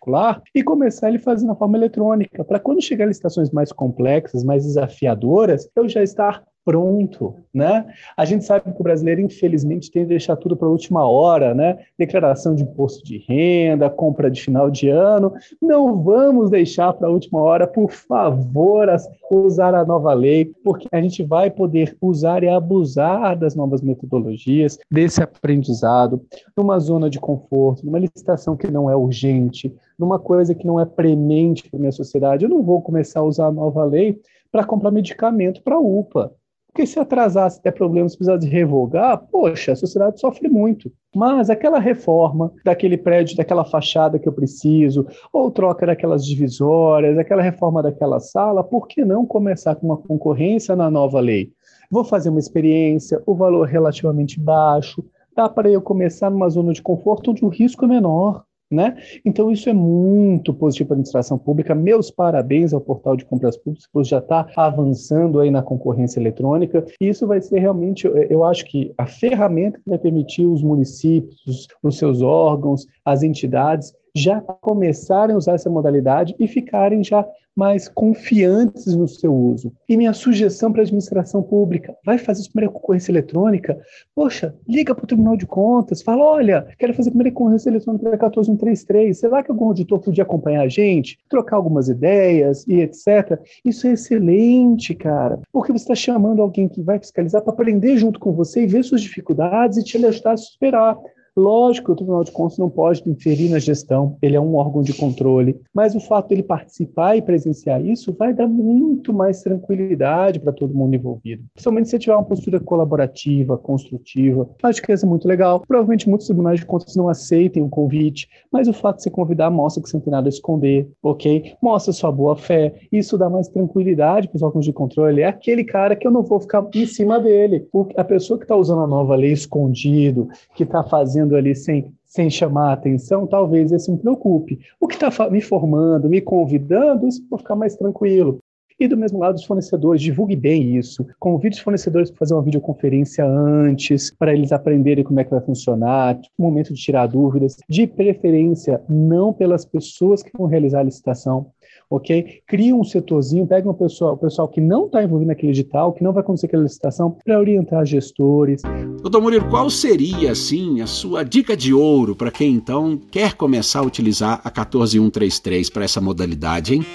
e 0.54 0.62
começar 0.62 1.08
ele 1.08 1.18
fazer 1.18 1.46
na 1.46 1.54
forma 1.54 1.76
eletrônica, 1.76 2.44
para 2.44 2.60
quando 2.60 2.82
chegar 2.82 3.06
licitações 3.06 3.50
mais 3.50 3.72
complexas, 3.72 4.44
mais 4.44 4.64
desafiadoras, 4.64 5.68
eu 5.76 5.88
já 5.88 6.02
estar 6.02 6.42
pronto, 6.66 7.36
né? 7.54 7.86
A 8.16 8.24
gente 8.24 8.44
sabe 8.44 8.72
que 8.72 8.80
o 8.80 8.82
brasileiro, 8.82 9.20
infelizmente, 9.20 9.88
tem 9.88 10.02
que 10.02 10.08
deixar 10.08 10.34
tudo 10.34 10.56
para 10.56 10.66
a 10.66 10.70
última 10.70 11.08
hora, 11.08 11.54
né? 11.54 11.78
Declaração 11.96 12.56
de 12.56 12.64
imposto 12.64 13.04
de 13.04 13.18
renda, 13.18 13.88
compra 13.88 14.28
de 14.28 14.42
final 14.42 14.68
de 14.68 14.88
ano. 14.88 15.32
Não 15.62 16.02
vamos 16.02 16.50
deixar 16.50 16.92
para 16.92 17.06
a 17.06 17.10
última 17.10 17.40
hora, 17.40 17.68
por 17.68 17.92
favor, 17.92 18.88
usar 19.30 19.76
a 19.76 19.84
nova 19.84 20.12
lei, 20.12 20.52
porque 20.64 20.88
a 20.90 21.00
gente 21.00 21.22
vai 21.22 21.52
poder 21.52 21.96
usar 22.02 22.42
e 22.42 22.48
abusar 22.48 23.38
das 23.38 23.54
novas 23.54 23.80
metodologias, 23.80 24.76
desse 24.90 25.22
aprendizado, 25.22 26.20
numa 26.56 26.80
zona 26.80 27.08
de 27.08 27.20
conforto, 27.20 27.86
numa 27.86 28.00
licitação 28.00 28.56
que 28.56 28.68
não 28.68 28.90
é 28.90 28.96
urgente, 28.96 29.72
numa 29.96 30.18
coisa 30.18 30.52
que 30.52 30.66
não 30.66 30.80
é 30.80 30.84
premente 30.84 31.70
para 31.70 31.78
minha 31.78 31.92
sociedade. 31.92 32.44
Eu 32.44 32.50
não 32.50 32.60
vou 32.60 32.82
começar 32.82 33.20
a 33.20 33.24
usar 33.24 33.46
a 33.46 33.52
nova 33.52 33.84
lei 33.84 34.20
para 34.50 34.64
comprar 34.64 34.90
medicamento 34.90 35.62
para 35.62 35.76
a 35.76 35.80
UPA. 35.80 36.32
Porque 36.76 36.86
se 36.86 37.00
atrasar, 37.00 37.50
se 37.50 37.62
der 37.62 37.72
problemas, 37.72 38.14
precisar 38.14 38.36
de 38.36 38.46
revogar, 38.46 39.16
poxa, 39.32 39.72
a 39.72 39.76
sociedade 39.76 40.20
sofre 40.20 40.46
muito. 40.46 40.92
Mas 41.14 41.48
aquela 41.48 41.78
reforma 41.78 42.52
daquele 42.62 42.98
prédio, 42.98 43.34
daquela 43.34 43.64
fachada 43.64 44.18
que 44.18 44.28
eu 44.28 44.32
preciso, 44.34 45.06
ou 45.32 45.50
troca 45.50 45.86
daquelas 45.86 46.22
divisórias, 46.22 47.16
aquela 47.16 47.40
reforma 47.40 47.82
daquela 47.82 48.20
sala, 48.20 48.62
por 48.62 48.86
que 48.86 49.06
não 49.06 49.24
começar 49.24 49.74
com 49.76 49.86
uma 49.86 49.96
concorrência 49.96 50.76
na 50.76 50.90
nova 50.90 51.18
lei? 51.18 51.50
Vou 51.90 52.04
fazer 52.04 52.28
uma 52.28 52.40
experiência, 52.40 53.22
o 53.24 53.34
valor 53.34 53.66
é 53.66 53.72
relativamente 53.72 54.38
baixo, 54.38 55.02
dá 55.34 55.48
para 55.48 55.70
eu 55.70 55.80
começar 55.80 56.28
numa 56.28 56.50
zona 56.50 56.74
de 56.74 56.82
conforto 56.82 57.30
onde 57.30 57.42
o 57.42 57.48
risco 57.48 57.86
é 57.86 57.88
menor. 57.88 58.44
Né? 58.68 58.96
Então, 59.24 59.52
isso 59.52 59.68
é 59.68 59.72
muito 59.72 60.52
positivo 60.52 60.88
para 60.88 60.94
a 60.94 60.96
administração 60.96 61.38
pública. 61.38 61.72
Meus 61.72 62.10
parabéns 62.10 62.72
ao 62.72 62.80
portal 62.80 63.16
de 63.16 63.24
compras 63.24 63.56
públicas, 63.56 63.86
que 63.86 64.04
já 64.04 64.18
está 64.18 64.48
avançando 64.56 65.38
aí 65.38 65.52
na 65.52 65.62
concorrência 65.62 66.18
eletrônica. 66.18 66.84
E 67.00 67.08
isso 67.08 67.28
vai 67.28 67.40
ser 67.40 67.60
realmente, 67.60 68.10
eu 68.28 68.42
acho 68.42 68.64
que 68.64 68.92
a 68.98 69.06
ferramenta 69.06 69.78
que 69.78 69.88
vai 69.88 69.98
permitir 69.98 70.46
os 70.46 70.64
municípios, 70.64 71.68
os 71.80 71.96
seus 71.96 72.22
órgãos, 72.22 72.86
as 73.04 73.22
entidades 73.22 73.94
já 74.16 74.40
começarem 74.40 75.34
a 75.34 75.38
usar 75.38 75.54
essa 75.54 75.68
modalidade 75.68 76.34
e 76.38 76.48
ficarem 76.48 77.04
já 77.04 77.26
mais 77.56 77.88
confiantes 77.88 78.94
no 78.94 79.08
seu 79.08 79.34
uso. 79.34 79.72
E 79.88 79.96
minha 79.96 80.12
sugestão 80.12 80.70
para 80.70 80.82
a 80.82 80.84
administração 80.84 81.42
pública, 81.42 81.96
vai 82.04 82.18
fazer 82.18 82.42
sua 82.42 82.52
primeira 82.52 82.72
concorrência 82.72 83.10
eletrônica? 83.10 83.78
Poxa, 84.14 84.54
liga 84.68 84.94
para 84.94 85.04
o 85.04 85.06
Tribunal 85.06 85.38
de 85.38 85.46
Contas, 85.46 86.02
fala, 86.02 86.22
olha, 86.22 86.66
quero 86.78 86.92
fazer 86.92 87.08
a 87.08 87.12
primeira 87.12 87.32
concorrência 87.34 87.70
eletrônica 87.70 88.10
da 88.10 88.18
14133, 88.18 89.18
será 89.18 89.42
que 89.42 89.50
algum 89.50 89.66
auditor 89.66 90.00
podia 90.00 90.22
acompanhar 90.22 90.62
a 90.62 90.68
gente, 90.68 91.18
trocar 91.30 91.56
algumas 91.56 91.88
ideias 91.88 92.66
e 92.68 92.80
etc? 92.80 93.40
Isso 93.64 93.86
é 93.86 93.92
excelente, 93.92 94.94
cara, 94.94 95.40
porque 95.50 95.72
você 95.72 95.84
está 95.84 95.94
chamando 95.94 96.42
alguém 96.42 96.68
que 96.68 96.82
vai 96.82 96.98
fiscalizar 96.98 97.40
para 97.40 97.54
aprender 97.54 97.96
junto 97.96 98.20
com 98.20 98.32
você 98.32 98.64
e 98.64 98.66
ver 98.66 98.84
suas 98.84 99.00
dificuldades 99.00 99.78
e 99.78 99.84
te 99.84 99.96
ajudar 99.96 100.32
a 100.32 100.36
superar. 100.36 100.98
Lógico 101.38 101.88
que 101.88 101.92
o 101.92 101.96
Tribunal 101.96 102.24
de 102.24 102.32
Contas 102.32 102.56
não 102.56 102.70
pode 102.70 103.00
interferir 103.00 103.50
na 103.50 103.58
gestão, 103.58 104.16
ele 104.22 104.36
é 104.36 104.40
um 104.40 104.56
órgão 104.56 104.80
de 104.80 104.94
controle, 104.94 105.60
mas 105.74 105.94
o 105.94 106.00
fato 106.00 106.28
dele 106.28 106.42
participar 106.42 107.14
e 107.14 107.20
presenciar 107.20 107.84
isso 107.84 108.10
vai 108.18 108.32
dar 108.32 108.46
muito 108.46 109.12
mais 109.12 109.42
tranquilidade 109.42 110.40
para 110.40 110.50
todo 110.50 110.74
mundo 110.74 110.94
envolvido. 110.94 111.44
Principalmente 111.52 111.90
se 111.90 111.98
tiver 111.98 112.14
uma 112.14 112.24
postura 112.24 112.58
colaborativa, 112.58 113.58
construtiva. 113.58 114.48
Acho 114.62 114.80
que 114.80 114.90
isso 114.90 115.04
é 115.04 115.08
muito 115.08 115.28
legal. 115.28 115.60
Provavelmente 115.60 116.08
muitos 116.08 116.26
tribunais 116.26 116.60
de 116.60 116.64
contas 116.64 116.96
não 116.96 117.06
aceitem 117.06 117.62
o 117.62 117.68
convite, 117.68 118.30
mas 118.50 118.66
o 118.66 118.72
fato 118.72 118.96
de 118.96 119.02
você 119.02 119.10
convidar 119.10 119.50
mostra 119.50 119.82
que 119.82 119.90
você 119.90 119.96
não 119.98 120.02
tem 120.02 120.12
nada 120.12 120.28
a 120.28 120.30
esconder, 120.30 120.88
ok? 121.02 121.52
Mostra 121.60 121.92
sua 121.92 122.10
boa 122.10 122.34
fé. 122.34 122.74
Isso 122.90 123.18
dá 123.18 123.28
mais 123.28 123.46
tranquilidade 123.48 124.28
para 124.28 124.36
os 124.36 124.42
órgãos 124.42 124.64
de 124.64 124.72
controle. 124.72 125.20
É 125.20 125.26
aquele 125.26 125.64
cara 125.64 125.94
que 125.94 126.06
eu 126.06 126.10
não 126.10 126.22
vou 126.22 126.40
ficar 126.40 126.66
em 126.74 126.86
cima 126.86 127.20
dele. 127.20 127.68
A 127.94 128.04
pessoa 128.04 128.38
que 128.38 128.44
está 128.44 128.56
usando 128.56 128.80
a 128.80 128.86
nova 128.86 129.14
lei 129.14 129.32
escondido, 129.32 130.28
que 130.54 130.62
está 130.62 130.82
fazendo 130.82 131.25
ali 131.34 131.54
sem 131.54 131.90
sem 132.16 132.30
chamar 132.30 132.70
a 132.70 132.72
atenção, 132.72 133.26
talvez 133.26 133.70
esse 133.72 133.90
me 133.90 133.98
preocupe. 133.98 134.58
O 134.80 134.88
que 134.88 134.94
está 134.94 135.28
me 135.28 135.40
formando, 135.42 136.08
me 136.08 136.20
convidando, 136.20 137.06
isso 137.06 137.22
vou 137.28 137.38
ficar 137.38 137.54
mais 137.54 137.76
tranquilo. 137.76 138.38
E 138.78 138.86
do 138.86 138.96
mesmo 138.96 139.18
lado, 139.18 139.36
os 139.36 139.44
fornecedores, 139.44 140.02
divulgue 140.02 140.36
bem 140.36 140.76
isso. 140.76 141.06
Convide 141.18 141.56
os 141.56 141.62
fornecedores 141.62 142.10
para 142.10 142.18
fazer 142.18 142.34
uma 142.34 142.42
videoconferência 142.42 143.24
antes, 143.24 144.10
para 144.10 144.34
eles 144.34 144.52
aprenderem 144.52 145.02
como 145.02 145.18
é 145.18 145.24
que 145.24 145.30
vai 145.30 145.40
funcionar, 145.40 146.18
um 146.38 146.44
momento 146.44 146.74
de 146.74 146.80
tirar 146.80 147.06
dúvidas. 147.06 147.56
De 147.66 147.86
preferência, 147.86 148.82
não 148.86 149.32
pelas 149.32 149.64
pessoas 149.64 150.22
que 150.22 150.30
vão 150.36 150.46
realizar 150.46 150.80
a 150.80 150.84
licitação, 150.84 151.46
ok? 151.90 152.40
Cria 152.46 152.74
um 152.74 152.84
setorzinho, 152.84 153.46
pega 153.46 153.70
um 153.70 153.74
pessoal, 153.74 154.14
o 154.14 154.16
pessoal 154.16 154.48
que 154.48 154.60
não 154.60 154.86
está 154.86 155.02
envolvido 155.02 155.28
naquele 155.28 155.52
edital, 155.52 155.92
que 155.92 156.02
não 156.02 156.12
vai 156.12 156.22
acontecer 156.22 156.46
aquela 156.46 156.62
licitação, 156.62 157.16
para 157.24 157.38
orientar 157.38 157.84
gestores. 157.86 158.62
Doutor 159.00 159.20
Murilo, 159.20 159.48
qual 159.48 159.70
seria, 159.70 160.32
assim, 160.32 160.80
a 160.80 160.86
sua 160.86 161.22
dica 161.22 161.56
de 161.56 161.72
ouro 161.72 162.16
para 162.16 162.30
quem, 162.30 162.54
então, 162.54 162.98
quer 163.10 163.34
começar 163.34 163.80
a 163.80 163.84
utilizar 163.84 164.40
a 164.44 164.50
14133 164.50 165.70
para 165.70 165.84
essa 165.84 166.00
modalidade, 166.00 166.74
hein? 166.74 166.86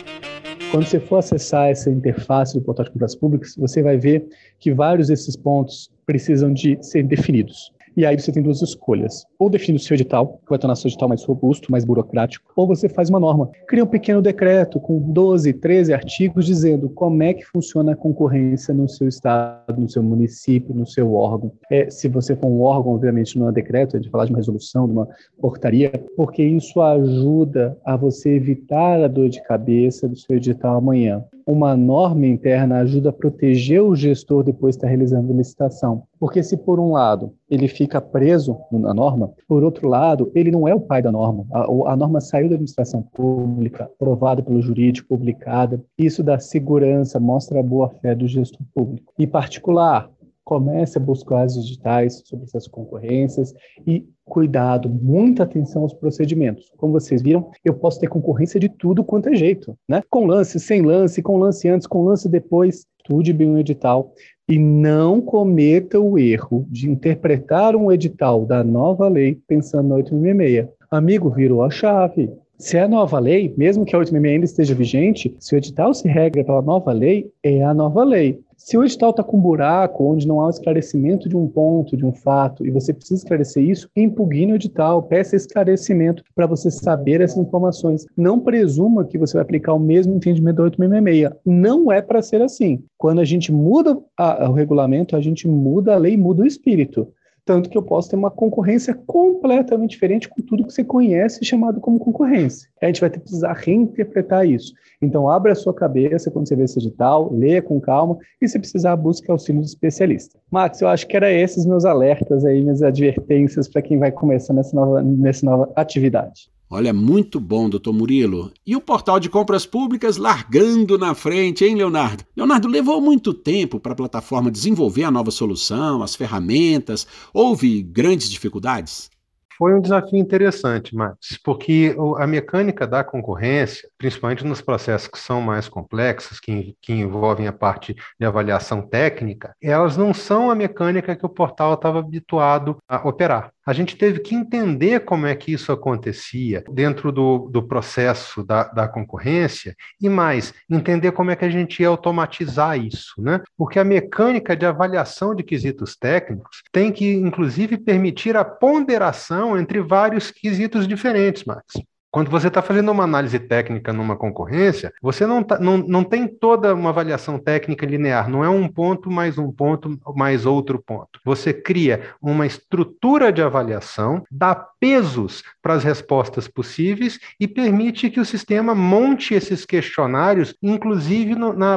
Quando 0.71 0.85
você 0.85 1.01
for 1.01 1.17
acessar 1.17 1.69
essa 1.69 1.89
interface 1.89 2.57
do 2.57 2.61
portal 2.63 2.85
de 2.85 2.91
compras 2.91 3.13
públicas, 3.13 3.55
você 3.57 3.83
vai 3.83 3.97
ver 3.97 4.25
que 4.57 4.73
vários 4.73 5.09
desses 5.09 5.35
pontos 5.35 5.91
precisam 6.05 6.53
de 6.53 6.77
ser 6.81 7.03
definidos. 7.03 7.73
E 7.95 8.05
aí 8.05 8.17
você 8.17 8.31
tem 8.31 8.41
duas 8.41 8.61
escolhas. 8.61 9.25
Ou 9.37 9.49
define 9.49 9.77
o 9.77 9.79
seu 9.79 9.95
edital, 9.95 10.39
que 10.43 10.49
vai 10.49 10.57
tornar 10.57 10.73
o 10.73 10.77
seu 10.77 10.87
edital 10.87 11.09
mais 11.09 11.23
robusto, 11.23 11.71
mais 11.71 11.83
burocrático, 11.83 12.51
ou 12.55 12.65
você 12.65 12.87
faz 12.87 13.09
uma 13.09 13.19
norma. 13.19 13.49
Cria 13.67 13.83
um 13.83 13.87
pequeno 13.87 14.21
decreto 14.21 14.79
com 14.79 14.99
12, 14.99 15.53
13 15.53 15.93
artigos 15.93 16.45
dizendo 16.45 16.89
como 16.89 17.21
é 17.23 17.33
que 17.33 17.45
funciona 17.45 17.91
a 17.93 17.95
concorrência 17.95 18.73
no 18.73 18.87
seu 18.87 19.07
estado, 19.07 19.79
no 19.79 19.89
seu 19.89 20.01
município, 20.01 20.73
no 20.73 20.87
seu 20.87 21.13
órgão. 21.13 21.51
É, 21.69 21.89
se 21.89 22.07
você 22.07 22.35
for 22.35 22.47
um 22.47 22.61
órgão, 22.61 22.93
obviamente 22.93 23.37
não 23.37 23.49
é 23.49 23.51
decreto, 23.51 23.97
é 23.97 23.99
de 23.99 24.09
falar 24.09 24.25
de 24.25 24.31
uma 24.31 24.37
resolução, 24.37 24.85
de 24.85 24.93
uma 24.93 25.07
portaria, 25.39 25.91
porque 26.15 26.43
isso 26.43 26.79
ajuda 26.81 27.77
a 27.83 27.97
você 27.97 28.35
evitar 28.35 29.01
a 29.03 29.07
dor 29.07 29.29
de 29.29 29.43
cabeça 29.43 30.07
do 30.07 30.15
seu 30.15 30.37
edital 30.37 30.77
amanhã 30.77 31.23
uma 31.51 31.75
norma 31.75 32.25
interna 32.25 32.77
ajuda 32.77 33.09
a 33.09 33.13
proteger 33.13 33.83
o 33.83 33.93
gestor 33.93 34.41
depois 34.41 34.75
de 34.75 34.77
estar 34.77 34.87
realizando 34.87 35.33
a 35.33 35.35
licitação. 35.35 36.03
Porque 36.17 36.41
se 36.41 36.55
por 36.55 36.79
um 36.79 36.91
lado 36.91 37.33
ele 37.49 37.67
fica 37.67 37.99
preso 37.99 38.57
na 38.71 38.93
norma, 38.93 39.33
por 39.49 39.61
outro 39.61 39.89
lado, 39.89 40.31
ele 40.33 40.49
não 40.49 40.65
é 40.65 40.73
o 40.73 40.79
pai 40.79 41.01
da 41.01 41.11
norma. 41.11 41.45
A, 41.51 41.91
a 41.91 41.95
norma 41.97 42.21
saiu 42.21 42.47
da 42.47 42.55
administração 42.55 43.01
pública, 43.01 43.83
aprovada 43.83 44.41
pelo 44.41 44.61
jurídico, 44.61 45.09
publicada. 45.09 45.83
Isso 45.97 46.23
dá 46.23 46.39
segurança, 46.39 47.19
mostra 47.19 47.59
a 47.59 47.63
boa-fé 47.63 48.15
do 48.15 48.27
gestor 48.27 48.61
público. 48.73 49.11
Em 49.19 49.27
particular, 49.27 50.09
comece 50.43 50.97
a 50.97 51.01
buscar 51.01 51.45
os 51.45 51.57
editais 51.57 52.21
sobre 52.25 52.45
essas 52.45 52.67
concorrências 52.67 53.53
e 53.85 54.05
cuidado, 54.25 54.89
muita 54.89 55.43
atenção 55.43 55.83
aos 55.83 55.93
procedimentos. 55.93 56.71
Como 56.77 56.93
vocês 56.93 57.21
viram, 57.21 57.51
eu 57.63 57.73
posso 57.73 57.99
ter 57.99 58.07
concorrência 58.07 58.59
de 58.59 58.69
tudo 58.69 59.03
quanto 59.03 59.29
é 59.29 59.35
jeito, 59.35 59.77
né? 59.87 60.01
Com 60.09 60.25
lance, 60.25 60.59
sem 60.59 60.81
lance, 60.81 61.21
com 61.21 61.37
lance 61.37 61.67
antes, 61.67 61.87
com 61.87 62.03
lance 62.03 62.29
depois, 62.29 62.85
estude 62.97 63.33
bem 63.33 63.49
o 63.49 63.57
edital 63.57 64.13
e 64.47 64.57
não 64.57 65.21
cometa 65.21 65.99
o 65.99 66.17
erro 66.17 66.65
de 66.69 66.89
interpretar 66.89 67.75
um 67.75 67.91
edital 67.91 68.45
da 68.45 68.63
nova 68.63 69.07
lei 69.07 69.39
pensando 69.47 69.89
na 69.89 69.95
866. 69.95 70.67
Amigo, 70.89 71.29
virou 71.29 71.63
a 71.63 71.69
chave. 71.69 72.29
Se 72.61 72.77
é 72.77 72.83
a 72.83 72.87
nova 72.87 73.17
lei, 73.17 73.51
mesmo 73.57 73.83
que 73.83 73.95
a 73.95 73.97
866 73.97 74.33
ainda 74.35 74.45
esteja 74.45 74.75
vigente, 74.75 75.35
se 75.39 75.55
o 75.55 75.57
edital 75.57 75.95
se 75.95 76.07
regra 76.07 76.43
pela 76.43 76.61
nova 76.61 76.91
lei, 76.91 77.27
é 77.41 77.63
a 77.63 77.73
nova 77.73 78.03
lei. 78.03 78.39
Se 78.55 78.77
o 78.77 78.83
edital 78.83 79.09
está 79.09 79.23
com 79.23 79.37
um 79.37 79.41
buraco, 79.41 80.03
onde 80.03 80.27
não 80.27 80.39
há 80.39 80.45
o 80.45 80.49
esclarecimento 80.51 81.27
de 81.27 81.35
um 81.35 81.47
ponto, 81.47 81.97
de 81.97 82.05
um 82.05 82.13
fato, 82.13 82.63
e 82.63 82.69
você 82.69 82.93
precisa 82.93 83.23
esclarecer 83.23 83.67
isso, 83.67 83.89
impugne 83.95 84.51
o 84.51 84.55
edital, 84.55 85.01
peça 85.01 85.35
esclarecimento 85.35 86.23
para 86.35 86.45
você 86.45 86.69
saber 86.69 87.19
essas 87.21 87.39
informações. 87.39 88.05
Não 88.15 88.39
presuma 88.39 89.05
que 89.05 89.17
você 89.17 89.33
vai 89.33 89.41
aplicar 89.41 89.73
o 89.73 89.79
mesmo 89.79 90.13
entendimento 90.13 90.57
da 90.57 90.63
866. 90.65 91.41
Não 91.43 91.91
é 91.91 91.99
para 91.99 92.21
ser 92.21 92.43
assim. 92.43 92.83
Quando 92.95 93.21
a 93.21 93.25
gente 93.25 93.51
muda 93.51 93.97
a, 94.15 94.47
o 94.47 94.53
regulamento, 94.53 95.15
a 95.15 95.19
gente 95.19 95.47
muda 95.47 95.95
a 95.95 95.97
lei, 95.97 96.15
muda 96.15 96.43
o 96.43 96.47
espírito 96.47 97.07
tanto 97.45 97.69
que 97.69 97.77
eu 97.77 97.83
posso 97.83 98.09
ter 98.09 98.15
uma 98.15 98.31
concorrência 98.31 98.93
completamente 98.93 99.91
diferente 99.91 100.29
com 100.29 100.41
tudo 100.41 100.65
que 100.65 100.73
você 100.73 100.83
conhece 100.83 101.43
chamado 101.43 101.79
como 101.79 101.99
concorrência. 101.99 102.69
A 102.81 102.85
gente 102.85 103.01
vai 103.01 103.09
ter 103.09 103.17
que 103.17 103.25
precisar 103.25 103.53
reinterpretar 103.53 104.45
isso. 104.45 104.73
Então, 105.01 105.27
abra 105.27 105.51
a 105.51 105.55
sua 105.55 105.73
cabeça 105.73 106.29
quando 106.29 106.47
você 106.47 106.55
vê 106.55 106.63
esse 106.63 106.79
edital, 106.79 107.33
leia 107.33 107.61
com 107.61 107.79
calma 107.79 108.17
e, 108.41 108.47
se 108.47 108.59
precisar, 108.59 108.95
busque 108.95 109.31
auxílio 109.31 109.61
de 109.61 109.67
especialista. 109.67 110.39
Max, 110.51 110.81
eu 110.81 110.87
acho 110.87 111.07
que 111.07 111.17
era 111.17 111.31
esses 111.31 111.65
meus 111.65 111.85
alertas 111.85 112.45
aí, 112.45 112.61
minhas 112.61 112.83
advertências 112.83 113.67
para 113.67 113.81
quem 113.81 113.97
vai 113.97 114.11
começar 114.11 114.53
nessa 114.53 114.75
nova, 114.75 115.01
nessa 115.01 115.45
nova 115.45 115.71
atividade. 115.75 116.51
Olha, 116.73 116.93
muito 116.93 117.37
bom, 117.37 117.69
doutor 117.69 117.91
Murilo. 117.91 118.49
E 118.65 118.77
o 118.77 118.79
portal 118.79 119.19
de 119.19 119.29
compras 119.29 119.65
públicas 119.65 120.15
largando 120.15 120.97
na 120.97 121.13
frente, 121.13 121.65
hein, 121.65 121.75
Leonardo? 121.75 122.23
Leonardo, 122.33 122.69
levou 122.69 123.01
muito 123.01 123.33
tempo 123.33 123.77
para 123.77 123.91
a 123.91 123.95
plataforma 123.95 124.49
desenvolver 124.49 125.03
a 125.03 125.11
nova 125.11 125.31
solução, 125.31 126.01
as 126.01 126.15
ferramentas? 126.15 127.05
Houve 127.33 127.83
grandes 127.83 128.29
dificuldades? 128.29 129.11
Foi 129.57 129.75
um 129.75 129.81
desafio 129.81 130.17
interessante, 130.17 130.95
Max, 130.95 131.37
porque 131.43 131.95
a 132.17 132.25
mecânica 132.25 132.87
da 132.87 133.03
concorrência, 133.03 133.87
principalmente 133.97 134.43
nos 134.43 134.61
processos 134.61 135.07
que 135.07 135.19
são 135.19 135.39
mais 135.39 135.67
complexos, 135.67 136.39
que, 136.39 136.75
que 136.81 136.93
envolvem 136.93 137.47
a 137.47 137.53
parte 137.53 137.95
de 138.19 138.25
avaliação 138.25 138.81
técnica, 138.81 139.53
elas 139.61 139.97
não 139.97 140.13
são 140.13 140.49
a 140.49 140.55
mecânica 140.55 141.15
que 141.15 141.25
o 141.25 141.29
portal 141.29 141.75
estava 141.75 141.99
habituado 141.99 142.77
a 142.87 143.07
operar. 143.07 143.51
A 143.65 143.73
gente 143.73 143.95
teve 143.95 144.19
que 144.19 144.33
entender 144.33 145.01
como 145.01 145.27
é 145.27 145.35
que 145.35 145.53
isso 145.53 145.71
acontecia 145.71 146.63
dentro 146.71 147.11
do, 147.11 147.49
do 147.49 147.61
processo 147.61 148.43
da, 148.43 148.63
da 148.63 148.87
concorrência 148.87 149.75
e 150.01 150.09
mais, 150.09 150.53
entender 150.69 151.11
como 151.11 151.29
é 151.29 151.35
que 151.35 151.45
a 151.45 151.49
gente 151.49 151.81
ia 151.81 151.87
automatizar 151.87 152.79
isso, 152.79 153.21
né? 153.21 153.41
Porque 153.55 153.77
a 153.77 153.83
mecânica 153.83 154.55
de 154.55 154.65
avaliação 154.65 155.35
de 155.35 155.43
quesitos 155.43 155.95
técnicos 155.95 156.63
tem 156.71 156.91
que, 156.91 157.13
inclusive, 157.13 157.77
permitir 157.77 158.35
a 158.35 158.43
ponderação 158.43 159.57
entre 159.57 159.79
vários 159.79 160.31
quesitos 160.31 160.87
diferentes, 160.87 161.43
Max. 161.45 161.73
Quando 162.11 162.29
você 162.29 162.49
está 162.49 162.61
fazendo 162.61 162.91
uma 162.91 163.05
análise 163.05 163.39
técnica 163.39 163.93
numa 163.93 164.17
concorrência, 164.17 164.91
você 165.01 165.25
não, 165.25 165.41
tá, 165.41 165.57
não, 165.57 165.77
não 165.77 166.03
tem 166.03 166.27
toda 166.27 166.75
uma 166.75 166.89
avaliação 166.89 167.39
técnica 167.39 167.85
linear, 167.85 168.29
não 168.29 168.43
é 168.43 168.49
um 168.49 168.67
ponto 168.67 169.09
mais 169.09 169.37
um 169.37 169.49
ponto 169.49 169.97
mais 170.13 170.45
outro 170.45 170.77
ponto. 170.77 171.21
Você 171.23 171.53
cria 171.53 172.01
uma 172.21 172.45
estrutura 172.45 173.31
de 173.31 173.41
avaliação, 173.41 174.23
dá 174.29 174.53
pesos 174.53 175.41
para 175.61 175.73
as 175.73 175.83
respostas 175.85 176.49
possíveis 176.49 177.17
e 177.39 177.47
permite 177.47 178.09
que 178.09 178.19
o 178.19 178.25
sistema 178.25 178.75
monte 178.75 179.33
esses 179.33 179.65
questionários, 179.65 180.53
inclusive 180.61 181.35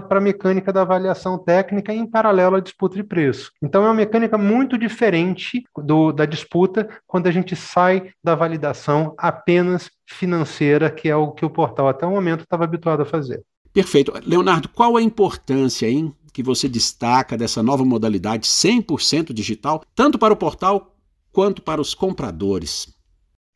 para 0.09 0.19
a 0.19 0.23
mecânica 0.23 0.73
da 0.73 0.83
avaliação 0.83 1.39
técnica 1.39 1.93
em 1.93 2.07
paralelo 2.07 2.57
à 2.57 2.61
disputa 2.61 2.97
de 2.97 3.05
preço. 3.05 3.53
Então 3.63 3.85
é 3.85 3.87
uma 3.87 3.95
mecânica 3.95 4.37
muito 4.37 4.77
diferente 4.77 5.63
do, 5.77 6.11
da 6.11 6.27
disputa 6.27 6.89
quando 7.07 7.29
a 7.29 7.31
gente 7.31 7.55
sai 7.55 8.11
da 8.23 8.35
validação 8.35 9.15
apenas 9.17 9.91
financeira, 10.07 10.91
que 10.91 11.09
é 11.09 11.17
o 11.17 11.33
que 11.33 11.45
o 11.45 11.51
portal 11.51 11.89
até 11.89 12.07
o 12.07 12.11
momento 12.11 12.43
estava 12.43 12.65
habituado 12.65 13.03
a 13.03 13.07
fazer. 13.07 13.43
Perfeito. 13.73 14.13
Leonardo, 14.25 14.69
qual 14.69 14.97
a 14.97 15.03
importância 15.03 15.89
hein, 15.89 16.15
que 16.33 16.43
você 16.43 16.69
destaca 16.69 17.37
dessa 17.37 17.63
nova 17.63 17.85
modalidade 17.85 18.47
100% 18.47 19.33
digital, 19.33 19.83
tanto 19.95 20.19
para 20.19 20.33
o 20.33 20.37
portal 20.37 20.95
quanto 21.33 21.61
para 21.63 21.81
os 21.81 21.95
compradores? 21.95 22.95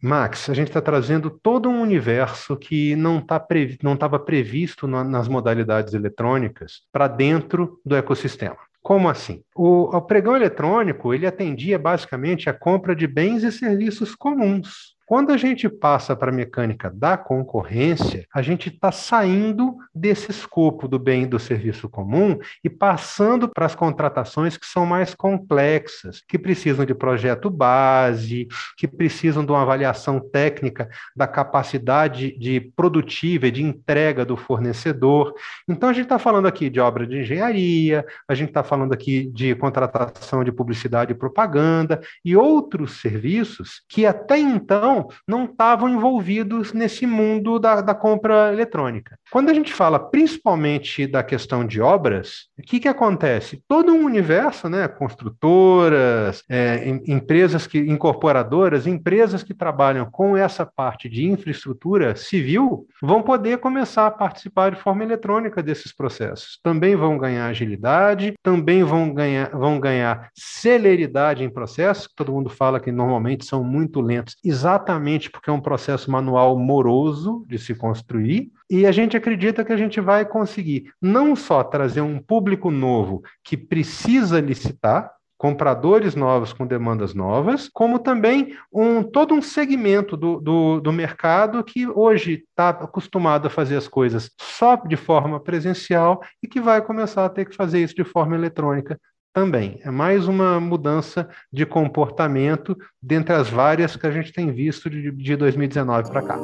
Max, 0.01 0.49
a 0.49 0.55
gente 0.55 0.69
está 0.69 0.81
trazendo 0.81 1.29
todo 1.29 1.69
um 1.69 1.81
universo 1.81 2.57
que 2.57 2.95
não 2.95 3.21
tá 3.21 3.39
previ 3.41 3.79
estava 3.83 4.19
previsto 4.19 4.87
na, 4.87 5.03
nas 5.03 5.27
modalidades 5.27 5.93
eletrônicas 5.93 6.83
para 6.93 7.09
dentro 7.09 7.81
do 7.85 7.97
ecossistema. 7.97 8.59
Como 8.81 9.09
assim? 9.09 9.43
O, 9.57 9.97
o 9.97 10.01
pregão 10.01 10.37
eletrônico 10.37 11.13
ele 11.13 11.27
atendia 11.27 11.79
basicamente 11.79 12.49
a 12.49 12.55
compra 12.55 12.95
de 12.95 13.09
bens 13.09 13.43
e 13.43 13.51
serviços 13.51 14.15
comuns. 14.15 14.97
Quando 15.09 15.33
a 15.33 15.39
gente 15.39 15.71
passa 15.71 16.15
para 16.15 16.31
a 16.31 16.35
mecânica 16.35 16.91
da 16.91 17.17
concorrência, 17.17 18.27
a 18.31 18.43
gente 18.43 18.69
está 18.69 18.93
saindo 18.93 19.79
desse 19.95 20.31
escopo 20.31 20.87
do 20.87 20.99
bem 20.99 21.23
e 21.23 21.27
do 21.27 21.39
serviço 21.39 21.89
comum 21.89 22.39
e 22.63 22.69
passando 22.69 23.49
para 23.49 23.65
as 23.65 23.75
contratações 23.75 24.59
que 24.59 24.67
são 24.67 24.85
mais 24.85 25.15
complexas, 25.15 26.23
que 26.29 26.39
precisam 26.39 26.85
de 26.85 26.95
projeto 26.95 27.49
base, 27.49 28.49
que 28.77 28.87
precisam 28.87 29.47
de 29.47 29.51
uma 29.51 29.63
avaliação 29.63 30.21
técnica 30.21 30.91
da 31.17 31.27
capacidade 31.27 32.39
de 32.39 32.61
produtiva 32.77 33.47
e 33.47 33.51
de 33.51 33.63
entrega 33.63 34.27
do 34.27 34.37
fornecedor. 34.37 35.33
Então, 35.67 35.89
a 35.89 35.95
gente 35.95 36.05
está 36.05 36.19
falando 36.19 36.49
aqui 36.49 36.69
de 36.69 36.81
obra 36.81 37.07
de 37.07 37.21
engenharia, 37.21 38.05
a 38.29 38.35
gente 38.35 38.49
está 38.49 38.63
falando 38.63 38.93
aqui 38.93 39.25
de 39.33 39.55
contratação 39.55 40.45
de 40.45 40.53
publicidade 40.53 41.13
e 41.13 41.15
propaganda 41.15 41.99
e 42.23 42.37
outros 42.37 43.01
serviços 43.01 43.81
que 43.89 44.05
até 44.05 44.39
então 44.39 44.98
não 45.27 45.45
estavam 45.45 45.89
envolvidos 45.89 46.73
nesse 46.73 47.07
mundo 47.07 47.59
da, 47.59 47.81
da, 47.81 47.95
compra 47.95 48.53
eletrônica. 48.53 49.19
Quando 49.31 49.51
a 49.51 49.55
gente 49.55 49.73
fala 49.73 49.99
principalmente 49.99 51.07
da 51.07 51.23
questão 51.23 51.67
de 51.67 51.81
obras, 51.81 52.47
o 52.59 52.63
que, 52.63 52.81
que 52.81 52.89
acontece? 52.89 53.63
Todo 53.69 53.93
um 53.93 54.05
universo, 54.05 54.69
né, 54.69 54.89
construtoras, 54.89 56.43
é, 56.49 56.89
empresas 57.07 57.67
que 57.67 57.79
incorporadoras, 57.79 58.87
empresas 58.87 59.43
que 59.43 59.55
trabalham 59.55 60.11
com 60.11 60.37
essa 60.37 60.65
parte 60.65 61.09
de 61.09 61.27
infraestrutura 61.27 62.17
civil, 62.17 62.87
vão 63.03 63.23
poder 63.23 63.59
começar 63.59 64.07
a 64.07 64.11
participar 64.11 64.71
de 64.71 64.81
forma 64.81 65.05
eletrônica 65.05 65.63
desses 65.63 65.93
processos. 65.93 66.59
Também 66.63 66.97
vão 66.97 67.19
ganhar 67.19 67.47
agilidade, 67.47 68.35
também 68.43 68.83
vão 68.83 69.13
ganhar, 69.13 69.51
vão 69.51 69.79
ganhar 69.79 70.31
celeridade 70.35 71.45
em 71.45 71.51
processos, 71.51 72.07
que 72.07 72.15
todo 72.15 72.33
mundo 72.33 72.51
fala 72.51 72.81
que 72.81 72.93
normalmente 72.93 73.45
são 73.45 73.63
muito 73.63 74.01
lentos, 74.01 74.37
exatamente 74.45 74.88
exatamente 74.89 75.31
porque 75.31 75.51
é 75.51 75.53
um 75.53 75.61
processo 75.61 76.11
manual 76.11 76.59
moroso 76.59 77.45
de 77.47 77.59
se 77.59 77.75
construir, 77.75 78.51
e 78.71 78.87
a 78.87 78.93
gente 78.93 79.17
acredita 79.17 79.65
que 79.65 79.73
a 79.73 79.77
gente 79.77 80.01
vai 80.01 80.25
conseguir 80.25 80.91
não 81.01 81.37
só 81.37 81.63
trazer 81.63 82.01
um 82.01 82.19
público 82.19 82.71
novo 82.71 83.23
que 83.45 83.57
precisa 83.57 84.41
licitar, 84.41 85.13
compradores 85.37 86.17
novos 86.17 86.53
com 86.53 86.67
demandas 86.67 87.15
novas, 87.15 87.69
como 87.73 88.01
também 88.01 88.57
um, 88.73 89.05
todo 89.05 89.33
um 89.33 89.41
segmento 89.41 90.17
do, 90.17 90.41
do, 90.41 90.81
do 90.81 90.93
mercado 90.93 91.63
que 91.63 91.87
hoje 91.87 92.45
está 92.49 92.71
acostumado 92.71 93.47
a 93.47 93.51
fazer 93.51 93.77
as 93.77 93.87
coisas 93.87 94.33
só 94.37 94.75
de 94.75 94.97
forma 94.97 95.39
presencial 95.39 96.21
e 96.43 96.49
que 96.49 96.61
vai 96.61 96.83
começar 96.83 97.25
a 97.25 97.29
ter 97.29 97.49
que 97.49 97.55
fazer 97.55 97.81
isso 97.81 97.95
de 97.95 98.03
forma 98.03 98.35
eletrônica 98.35 98.99
também. 99.33 99.79
É 99.83 99.91
mais 99.91 100.27
uma 100.27 100.59
mudança 100.61 101.29
de 101.53 101.65
comportamento 101.65 102.77
dentre 103.03 103.35
as 103.35 103.49
várias 103.49 103.97
que 103.97 104.07
a 104.07 104.11
gente 104.11 104.33
tem 104.33 104.53
visto 104.53 104.89
de, 104.89 105.11
de 105.11 105.37
2019 105.37 106.11
para 106.11 106.23
cá. 106.23 106.39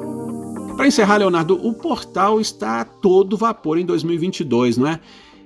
Para 0.77 0.87
encerrar, 0.87 1.19
Leonardo, 1.19 1.55
o 1.55 1.75
portal 1.75 2.41
está 2.41 2.81
a 2.81 2.85
todo 2.85 3.37
vapor 3.37 3.79
em 3.79 3.87
2022, 3.87 4.77
não 4.77 4.89
é? 4.89 5.01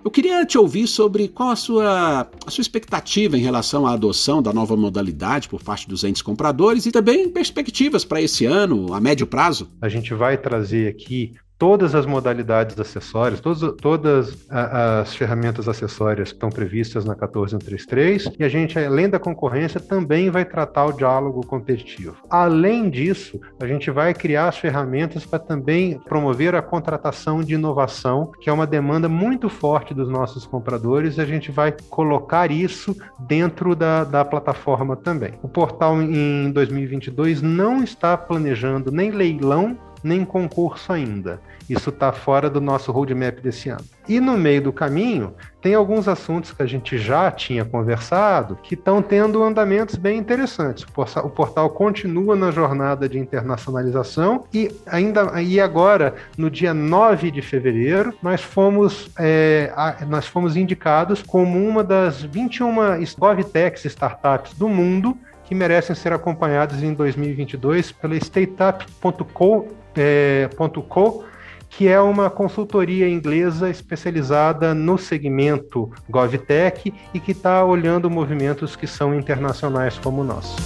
Eu 0.05 0.11
queria 0.11 0.47
te 0.47 0.57
ouvir 0.57 0.87
sobre 0.87 1.29
qual 1.29 1.51
a 1.51 1.57
sua, 1.57 2.31
a 2.47 2.51
sua 2.51 2.63
expectativa 2.63 3.37
em 3.37 3.43
relação 3.43 3.87
à 3.87 3.93
adoção 3.93 4.41
da 4.41 4.53
nova 4.53 4.77
modalidade 4.77 5.49
por 5.49 5.63
parte 5.63 5.89
dos 5.89 6.05
entes 6.05 6.23
compradores 6.23 6.87
e 6.87 6.93
também 6.93 7.29
perspectivas 7.29 8.05
para 8.05 8.23
esse 8.23 8.47
ano, 8.47 8.95
a 8.95 9.01
médio 9.01 9.27
prazo. 9.27 9.71
A 9.83 9.89
gente 9.89 10.15
vai 10.15 10.39
trazer 10.39 10.89
aqui 10.89 11.35
todas 11.59 11.95
as 11.95 12.07
modalidades 12.07 12.79
acessórias, 12.79 13.41
todas, 13.41 13.75
todas 13.81 14.47
as 14.49 15.15
ferramentas 15.15 15.69
acessórias 15.69 16.29
que 16.29 16.37
estão 16.37 16.51
previstas 16.51 17.05
na 17.05 17.15
14133, 17.15 18.31
e 18.39 18.45
a 18.45 18.49
gente, 18.49 18.79
além 18.79 19.09
da 19.11 19.19
concorrência, 19.19 19.81
também 19.81 20.31
vai 20.31 20.45
tratar 20.45 20.87
o 20.87 20.93
diálogo 20.93 21.45
competitivo. 21.45 22.17
Além 22.31 22.89
disso, 22.89 23.41
a 23.61 23.67
gente 23.67 23.91
vai 23.91 24.15
criar 24.15 24.49
as 24.49 24.59
ferramentas 24.59 25.27
para 25.27 25.39
também 25.41 25.99
promover 25.99 26.55
a 26.55 26.63
contratação 26.63 27.43
de 27.43 27.55
inovação, 27.55 28.31
que 28.41 28.49
é 28.49 28.53
uma 28.53 28.67
demanda 28.67 29.09
muito 29.09 29.49
forte 29.49 29.93
dos 29.93 30.09
nossos 30.09 30.47
compradores, 30.47 31.17
e 31.17 31.21
a 31.21 31.27
gente 31.27 31.51
vai 31.51 31.75
colocar 31.91 32.51
isso 32.53 32.97
dentro 33.19 33.75
da, 33.75 34.05
da 34.05 34.25
plataforma 34.25 34.95
também. 34.95 35.35
O 35.43 35.49
portal 35.49 36.01
em 36.01 36.53
2022 36.53 37.43
não 37.43 37.83
está 37.83 38.17
planejando 38.17 38.93
nem 38.93 39.11
leilão 39.11 39.77
nem 40.03 40.25
concurso 40.25 40.93
ainda. 40.93 41.41
Isso 41.69 41.91
está 41.91 42.13
fora 42.13 42.49
do 42.49 42.61
nosso 42.61 42.91
roadmap 42.91 43.41
desse 43.41 43.69
ano. 43.69 43.85
E 44.09 44.21
no 44.21 44.39
meio 44.39 44.63
do 44.63 44.73
caminho, 44.73 45.35
tem 45.61 45.75
alguns 45.75 46.09
assuntos 46.09 46.51
que 46.51 46.63
a 46.63 46.67
gente 46.67 46.97
já 46.97 47.31
tinha 47.31 47.63
conversado 47.63 48.57
que 48.63 48.73
estão 48.75 49.03
tendo 49.03 49.43
andamentos 49.43 49.97
bem 49.97 50.19
interessantes. 50.19 50.87
O 51.23 51.29
portal 51.29 51.69
continua 51.69 52.35
na 52.35 52.51
jornada 52.51 53.07
de 53.07 53.19
internacionalização 53.19 54.45
e 54.53 54.75
ainda 54.87 55.43
e 55.43 55.61
agora, 55.61 56.15
no 56.39 56.51
dia 56.51 56.73
9 56.73 57.31
de 57.31 57.43
fevereiro, 57.43 58.15
nós 58.23 58.41
fomos, 58.41 59.11
é, 59.19 59.71
nós 60.09 60.27
fomos 60.27 60.57
indicados 60.57 61.23
como 61.23 61.63
uma 61.63 61.85
das 61.85 62.23
21 62.23 62.75
GovTechs 63.19 63.85
startups 63.85 64.55
do 64.55 64.69
mundo 64.69 65.19
que 65.45 65.55
merecem 65.55 65.97
ser 65.97 66.13
acompanhados 66.13 66.83
em 66.83 66.93
2022 66.93 67.93
pela 67.93 68.15
startup.co 68.17 69.69
é, 69.99 70.49
.co, 70.89 71.25
que 71.69 71.87
é 71.87 72.01
uma 72.01 72.31
consultoria 72.31 73.09
inglesa 73.09 73.69
especializada 73.69 74.75
no 74.75 74.97
segmento 74.97 75.91
GovTech 76.09 76.93
e 77.13 77.21
que 77.21 77.33
está 77.33 77.65
olhando 77.65 78.09
movimentos 78.09 78.75
que 78.75 78.87
são 78.87 79.15
internacionais 79.15 79.99
como 79.99 80.23
o 80.23 80.25
nosso. 80.25 80.57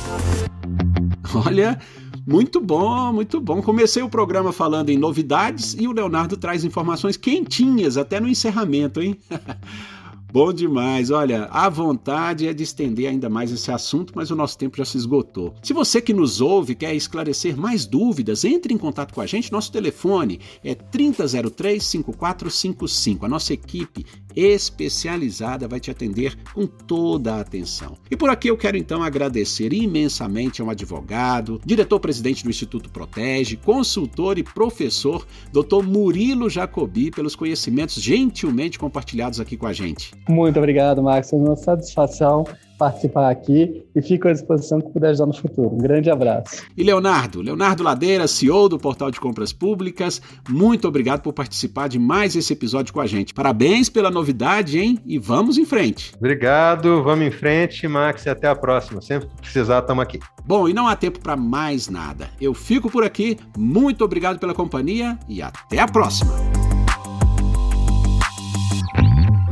Olha, 1.34 1.78
muito 2.26 2.60
bom, 2.60 3.12
muito 3.12 3.40
bom. 3.40 3.60
Comecei 3.60 4.02
o 4.02 4.08
programa 4.08 4.52
falando 4.52 4.90
em 4.90 4.98
novidades 4.98 5.74
e 5.78 5.88
o 5.88 5.92
Leonardo 5.92 6.36
traz 6.36 6.64
informações 6.64 7.16
quentinhas 7.16 7.96
até 7.96 8.20
no 8.20 8.28
encerramento, 8.28 9.02
hein? 9.02 9.18
Bom 10.32 10.50
demais. 10.50 11.10
Olha, 11.10 11.44
a 11.50 11.68
vontade 11.68 12.48
é 12.48 12.54
de 12.54 12.62
estender 12.62 13.06
ainda 13.06 13.28
mais 13.28 13.52
esse 13.52 13.70
assunto, 13.70 14.14
mas 14.16 14.30
o 14.30 14.34
nosso 14.34 14.56
tempo 14.56 14.78
já 14.78 14.84
se 14.86 14.96
esgotou. 14.96 15.54
Se 15.62 15.74
você 15.74 16.00
que 16.00 16.14
nos 16.14 16.40
ouve 16.40 16.74
quer 16.74 16.94
esclarecer 16.94 17.54
mais 17.54 17.84
dúvidas, 17.84 18.42
entre 18.42 18.72
em 18.72 18.78
contato 18.78 19.12
com 19.12 19.20
a 19.20 19.26
gente. 19.26 19.52
Nosso 19.52 19.70
telefone 19.70 20.40
é 20.64 20.74
3003-5455. 20.74 23.24
A 23.24 23.28
nossa 23.28 23.52
equipe 23.52 24.06
especializada 24.34 25.68
vai 25.68 25.78
te 25.78 25.90
atender 25.90 26.34
com 26.54 26.66
toda 26.66 27.34
a 27.34 27.40
atenção. 27.40 27.98
E 28.10 28.16
por 28.16 28.30
aqui 28.30 28.48
eu 28.48 28.56
quero 28.56 28.78
então 28.78 29.02
agradecer 29.02 29.74
imensamente 29.74 30.62
ao 30.62 30.70
advogado, 30.70 31.60
diretor-presidente 31.62 32.42
do 32.42 32.48
Instituto 32.48 32.88
Protege, 32.88 33.58
consultor 33.58 34.38
e 34.38 34.42
professor, 34.42 35.26
Dr. 35.52 35.82
Murilo 35.84 36.48
Jacobi, 36.48 37.10
pelos 37.10 37.36
conhecimentos 37.36 38.02
gentilmente 38.02 38.78
compartilhados 38.78 39.38
aqui 39.38 39.58
com 39.58 39.66
a 39.66 39.74
gente. 39.74 40.21
Muito 40.28 40.58
obrigado, 40.58 41.02
Max. 41.02 41.32
É 41.32 41.36
uma 41.36 41.56
satisfação 41.56 42.44
participar 42.82 43.30
aqui 43.30 43.84
e 43.94 44.02
fico 44.02 44.26
à 44.26 44.32
disposição 44.32 44.80
que 44.80 44.90
puder 44.90 45.10
ajudar 45.10 45.26
no 45.26 45.34
futuro. 45.34 45.72
Um 45.72 45.78
grande 45.78 46.10
abraço. 46.10 46.64
E 46.76 46.82
Leonardo, 46.82 47.40
Leonardo 47.40 47.82
Ladeira, 47.82 48.26
CEO 48.26 48.68
do 48.68 48.76
Portal 48.76 49.08
de 49.08 49.20
Compras 49.20 49.52
Públicas, 49.52 50.20
muito 50.48 50.88
obrigado 50.88 51.22
por 51.22 51.32
participar 51.32 51.88
de 51.88 51.98
mais 51.98 52.34
esse 52.34 52.52
episódio 52.52 52.92
com 52.92 53.00
a 53.00 53.06
gente. 53.06 53.32
Parabéns 53.32 53.88
pela 53.88 54.10
novidade, 54.10 54.80
hein? 54.80 54.98
E 55.06 55.16
vamos 55.16 55.58
em 55.58 55.64
frente. 55.64 56.12
Obrigado, 56.16 57.04
vamos 57.04 57.24
em 57.24 57.30
frente, 57.30 57.86
Max, 57.86 58.26
e 58.26 58.30
até 58.30 58.48
a 58.48 58.56
próxima. 58.56 59.00
Sempre 59.00 59.28
que 59.28 59.36
precisar, 59.42 59.78
estamos 59.78 60.02
aqui. 60.02 60.18
Bom, 60.44 60.68
e 60.68 60.72
não 60.72 60.88
há 60.88 60.96
tempo 60.96 61.20
para 61.20 61.36
mais 61.36 61.88
nada. 61.88 62.30
Eu 62.40 62.52
fico 62.52 62.90
por 62.90 63.04
aqui. 63.04 63.38
Muito 63.56 64.04
obrigado 64.04 64.40
pela 64.40 64.54
companhia 64.54 65.16
e 65.28 65.40
até 65.40 65.78
a 65.78 65.86
próxima. 65.86 66.61